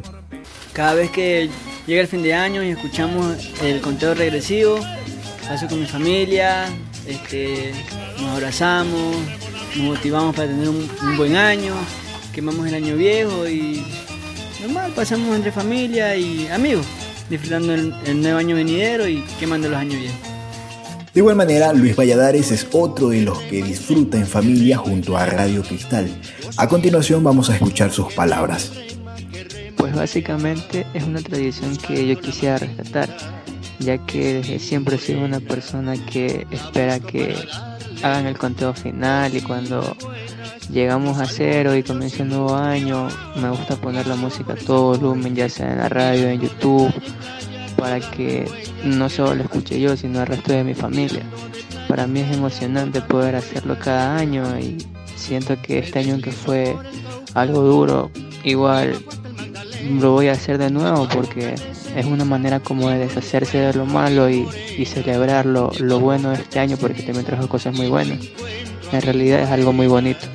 Cada 0.74 0.94
vez 0.94 1.12
que 1.12 1.50
llega 1.86 2.02
el 2.02 2.08
fin 2.08 2.24
de 2.24 2.34
año 2.34 2.64
y 2.64 2.70
escuchamos 2.70 3.52
el 3.62 3.82
conteo 3.82 4.14
regresivo, 4.14 4.80
paso 5.48 5.68
con 5.68 5.82
mi 5.82 5.86
familia, 5.86 6.68
este, 7.06 7.74
nos 8.22 8.30
abrazamos, 8.32 9.18
nos 9.76 9.86
motivamos 9.86 10.36
para 10.36 10.48
tener 10.48 10.70
un, 10.70 10.90
buen 11.18 11.36
año, 11.36 11.74
quemamos 12.34 12.68
el 12.68 12.76
año 12.76 12.96
viejo 12.96 13.48
y 13.48 13.84
normal, 14.62 14.92
pasamos 14.96 15.36
entre 15.36 15.52
familia 15.52 16.16
y 16.16 16.48
amigos, 16.48 16.86
disfrutando 17.30 17.74
el, 17.74 17.94
el 18.06 18.22
nuevo 18.22 18.38
año 18.38 18.56
venidero 18.56 19.08
y 19.08 19.24
quemando 19.40 19.70
los 19.70 19.78
años 19.78 20.00
viejos. 20.00 20.32
De 21.14 21.20
igual 21.20 21.36
manera, 21.36 21.74
Luis 21.74 21.94
Valladares 21.96 22.52
es 22.52 22.68
otro 22.72 23.10
de 23.10 23.22
los 23.22 23.38
que 23.40 23.62
disfruta 23.62 24.18
en 24.18 24.26
familia 24.26 24.78
junto 24.78 25.18
a 25.18 25.26
Radio 25.26 25.62
Cristal. 25.62 26.10
A 26.56 26.70
continuación 26.70 27.22
vamos 27.22 27.50
a 27.50 27.56
escuchar 27.56 27.92
sus 27.92 28.14
palabras. 28.14 28.72
Pues 29.76 29.94
básicamente 29.94 30.86
es 30.94 31.04
una 31.04 31.22
tradición 31.22 31.76
que 31.76 32.08
yo 32.08 32.18
quisiera 32.20 32.60
rescatar, 32.60 33.10
ya 33.80 33.98
que 34.06 34.36
desde 34.36 34.60
siempre 34.60 34.96
he 34.96 35.00
sido 35.00 35.26
una 35.26 35.42
persona 35.42 35.96
que 36.06 36.48
espera 36.50 37.00
que 37.02 37.36
hagan 38.04 38.26
el 38.26 38.38
conteo 38.38 38.74
final 38.74 39.36
y 39.36 39.42
cuando 39.42 39.96
llegamos 40.70 41.20
a 41.20 41.26
cero 41.26 41.76
y 41.76 41.84
comienza 41.84 42.24
el 42.24 42.30
nuevo 42.30 42.56
año, 42.56 43.08
me 43.36 43.50
gusta 43.50 43.76
poner 43.76 44.08
la 44.08 44.16
música 44.16 44.54
a 44.54 44.56
todo 44.56 44.98
volumen, 44.98 45.36
ya 45.36 45.50
sea 45.50 45.72
en 45.72 45.78
la 45.80 45.90
radio, 45.90 46.30
en 46.30 46.42
YouTube, 46.42 46.94
para 47.78 48.00
que 48.00 48.50
no 48.84 49.10
solo 49.10 49.36
lo 49.36 49.44
escuche 49.44 49.80
yo, 49.80 49.96
sino 49.96 50.22
el 50.22 50.28
resto 50.28 50.54
de 50.54 50.64
mi 50.64 50.74
familia. 50.74 51.24
Para 51.88 52.08
mí 52.08 52.22
es 52.22 52.32
emocionante 52.36 53.02
poder 53.02 53.36
hacerlo 53.36 53.78
cada 53.80 54.18
año 54.18 54.58
y 54.60 54.78
siento 55.16 55.56
que 55.62 55.80
este 55.80 56.00
año 56.00 56.20
que 56.22 56.32
fue 56.32 56.76
algo 57.34 57.62
duro, 57.62 58.12
igual 58.44 58.98
lo 60.00 60.12
voy 60.12 60.28
a 60.28 60.34
hacer 60.34 60.58
de 60.58 60.70
nuevo 60.70 61.08
porque 61.10 61.56
es 61.96 62.06
una 62.06 62.26
manera 62.26 62.60
como 62.60 62.90
de 62.90 63.00
deshacerse 63.00 63.58
de 63.58 63.74
lo 63.74 63.86
malo 63.86 64.30
y, 64.30 64.48
celebrar 64.86 65.46
lo, 65.46 65.72
lo 65.80 66.00
bueno 66.00 66.32
de 66.32 66.38
este 66.38 66.60
año 66.60 66.76
porque 66.78 67.04
también 67.04 67.26
trajo 67.26 67.48
cosas 67.48 67.76
muy 67.76 67.88
buenas. 67.88 68.20
En 68.92 69.02
realidad 69.02 69.42
es 69.42 69.50
algo 69.50 69.72
muy 69.74 69.88
bonito. 69.88 70.28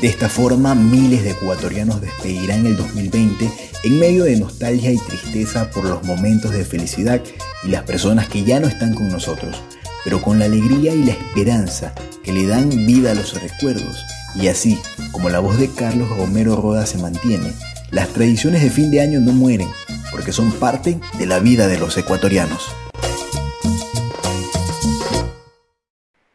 De 0.00 0.08
esta 0.08 0.28
forma, 0.28 0.74
miles 0.74 1.24
de 1.24 1.30
ecuatorianos 1.30 2.00
despedirán 2.00 2.66
el 2.66 2.76
2020 2.76 3.50
en 3.84 3.98
medio 3.98 4.24
de 4.24 4.36
nostalgia 4.36 4.92
y 4.92 4.98
tristeza 4.98 5.70
por 5.70 5.84
los 5.84 6.04
momentos 6.04 6.52
de 6.52 6.64
felicidad 6.64 7.22
y 7.64 7.68
las 7.68 7.84
personas 7.84 8.28
que 8.28 8.44
ya 8.44 8.60
no 8.60 8.66
están 8.66 8.94
con 8.94 9.08
nosotros, 9.08 9.62
pero 10.04 10.20
con 10.20 10.38
la 10.38 10.46
alegría 10.46 10.92
y 10.94 11.04
la 11.04 11.12
esperanza 11.12 11.94
que 12.22 12.32
le 12.32 12.46
dan 12.46 12.68
vida 12.86 13.12
a 13.12 13.14
los 13.14 13.40
recuerdos. 13.40 14.04
Y 14.34 14.48
así, 14.48 14.78
como 15.12 15.30
la 15.30 15.38
voz 15.38 15.58
de 15.58 15.70
Carlos 15.70 16.10
Romero 16.10 16.56
Roda 16.56 16.84
se 16.84 16.98
mantiene, 16.98 17.52
las 17.90 18.08
tradiciones 18.08 18.62
de 18.62 18.70
fin 18.70 18.90
de 18.90 19.00
año 19.00 19.20
no 19.20 19.32
mueren, 19.32 19.68
porque 20.10 20.32
son 20.32 20.52
parte 20.52 20.98
de 21.18 21.26
la 21.26 21.38
vida 21.38 21.68
de 21.68 21.78
los 21.78 21.96
ecuatorianos. 21.96 22.74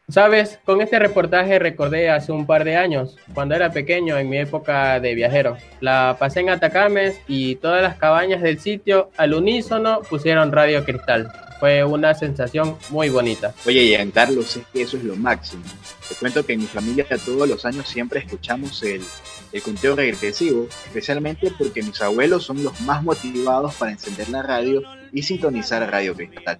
Sabes, 0.08 0.58
con 0.66 0.82
este 0.82 0.98
reportaje 0.98 1.58
recordé 1.58 2.10
hace 2.10 2.32
un 2.32 2.44
par 2.44 2.64
de 2.64 2.76
años, 2.76 3.16
cuando 3.32 3.54
era 3.54 3.70
pequeño 3.70 4.18
en 4.18 4.28
mi 4.28 4.36
época 4.36 5.00
de 5.00 5.14
viajero. 5.14 5.56
La 5.80 6.16
pasé 6.18 6.40
en 6.40 6.50
Atacames 6.50 7.18
y 7.28 7.54
todas 7.56 7.82
las 7.82 7.96
cabañas 7.96 8.42
del 8.42 8.58
sitio 8.58 9.10
al 9.16 9.32
unísono 9.32 10.02
pusieron 10.02 10.52
radio 10.52 10.84
cristal. 10.84 11.32
Fue 11.62 11.84
una 11.84 12.12
sensación 12.12 12.76
muy 12.90 13.08
bonita. 13.08 13.54
Oye, 13.64 14.10
Carlos, 14.12 14.56
es 14.56 14.66
que 14.72 14.82
eso 14.82 14.96
es 14.96 15.04
lo 15.04 15.14
máximo. 15.14 15.62
Te 16.08 16.16
cuento 16.16 16.44
que 16.44 16.54
en 16.54 16.62
mi 16.62 16.66
familia 16.66 17.06
todos 17.24 17.48
los 17.48 17.64
años 17.64 17.86
siempre 17.86 18.18
escuchamos 18.18 18.82
el, 18.82 19.00
el 19.52 19.62
conteo 19.62 19.94
regresivo, 19.94 20.66
especialmente 20.86 21.52
porque 21.56 21.84
mis 21.84 22.02
abuelos 22.02 22.42
son 22.42 22.64
los 22.64 22.80
más 22.80 23.04
motivados 23.04 23.76
para 23.76 23.92
encender 23.92 24.28
la 24.30 24.42
radio 24.42 24.82
y 25.12 25.22
sintonizar 25.22 25.88
Radio 25.88 26.16
Cristal. 26.16 26.58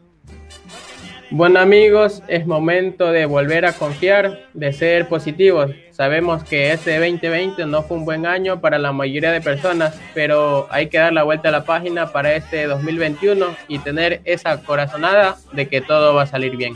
Bueno 1.35 1.61
amigos, 1.61 2.23
es 2.29 2.47
momento 2.47 3.11
de 3.11 3.25
volver 3.25 3.64
a 3.64 3.73
confiar, 3.73 4.51
de 4.53 4.71
ser 4.75 5.09
positivos. 5.09 5.71
Sabemos 5.90 6.45
que 6.45 6.73
este 6.73 6.99
2020 6.99 7.64
no 7.64 7.83
fue 7.83 7.97
un 7.97 8.05
buen 8.05 8.27
año 8.27 8.61
para 8.61 8.79
la 8.79 8.92
mayoría 8.92 9.33
de 9.33 9.40
personas, 9.40 9.99
pero 10.12 10.66
hay 10.71 10.88
que 10.88 10.99
dar 10.99 11.14
la 11.14 11.23
vuelta 11.23 11.49
a 11.49 11.53
la 11.53 11.64
página 11.64 12.12
para 12.12 12.35
este 12.35 12.66
2021 12.66 13.47
y 13.66 13.79
tener 13.79 14.21
esa 14.27 14.62
corazonada 14.62 15.38
de 15.55 15.68
que 15.68 15.81
todo 15.81 16.14
va 16.14 16.25
a 16.25 16.27
salir 16.27 16.55
bien. 16.55 16.75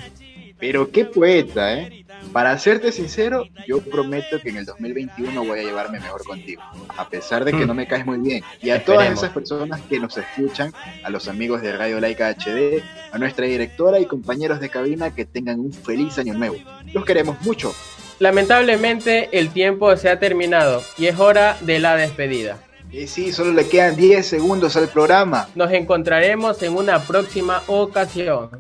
Pero 0.59 0.91
qué 0.91 1.05
poeta, 1.05 1.79
¿eh? 1.79 2.06
Para 2.37 2.59
serte 2.59 2.93
sincero, 2.93 3.47
yo 3.67 3.81
prometo 3.81 4.39
que 4.43 4.51
en 4.51 4.59
el 4.59 4.67
2021 4.67 5.43
voy 5.43 5.59
a 5.59 5.63
llevarme 5.63 6.01
mejor 6.01 6.23
contigo, 6.23 6.61
a 6.95 7.09
pesar 7.09 7.47
de 7.47 7.53
que 7.53 7.65
mm. 7.65 7.67
no 7.67 7.73
me 7.73 7.87
caes 7.87 8.05
muy 8.05 8.19
bien. 8.19 8.45
Y 8.61 8.69
a 8.69 8.85
todas 8.85 9.11
esas 9.11 9.31
personas 9.31 9.81
que 9.89 9.99
nos 9.99 10.19
escuchan, 10.19 10.71
a 11.03 11.09
los 11.09 11.29
amigos 11.29 11.63
de 11.63 11.75
Radio 11.75 11.99
Laica 11.99 12.29
HD, 12.29 12.83
a 13.11 13.17
nuestra 13.17 13.47
directora 13.47 14.01
y 14.01 14.05
compañeros 14.05 14.61
de 14.61 14.69
cabina, 14.69 15.15
que 15.15 15.25
tengan 15.25 15.61
un 15.61 15.73
feliz 15.73 16.19
año 16.19 16.35
nuevo. 16.35 16.57
Los 16.93 17.07
queremos 17.07 17.41
mucho. 17.41 17.75
Lamentablemente 18.19 19.31
el 19.33 19.49
tiempo 19.49 19.97
se 19.97 20.11
ha 20.11 20.19
terminado 20.19 20.83
y 20.99 21.07
es 21.07 21.19
hora 21.19 21.57
de 21.63 21.79
la 21.79 21.97
despedida. 21.97 22.59
Y 22.93 23.07
sí, 23.07 23.33
solo 23.33 23.55
le 23.55 23.67
quedan 23.67 23.97
10 23.97 24.27
segundos 24.27 24.77
al 24.77 24.89
programa. 24.89 25.49
Nos 25.55 25.73
encontraremos 25.73 26.63
en 26.63 26.77
una 26.77 27.03
próxima 27.03 27.63
ocasión 27.67 28.51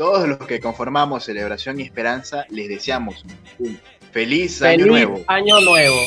todos 0.00 0.26
los 0.26 0.38
que 0.38 0.60
conformamos 0.60 1.24
Celebración 1.24 1.78
y 1.78 1.82
Esperanza 1.82 2.46
les 2.48 2.70
deseamos 2.70 3.22
un 3.58 3.78
feliz, 4.12 4.62
año 4.62 4.86
nuevo. 4.86 5.20
Año 5.26 5.60
nuevo. 5.60 6.00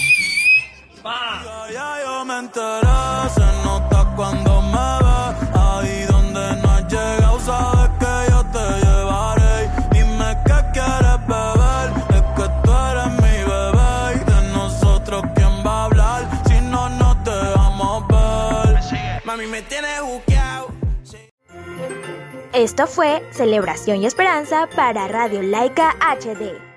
Esto 22.64 22.88
fue 22.88 23.22
Celebración 23.32 24.02
y 24.02 24.06
Esperanza 24.06 24.70
para 24.74 25.10
Radio 25.10 25.42
Laica 25.42 25.98
HD. 26.00 26.73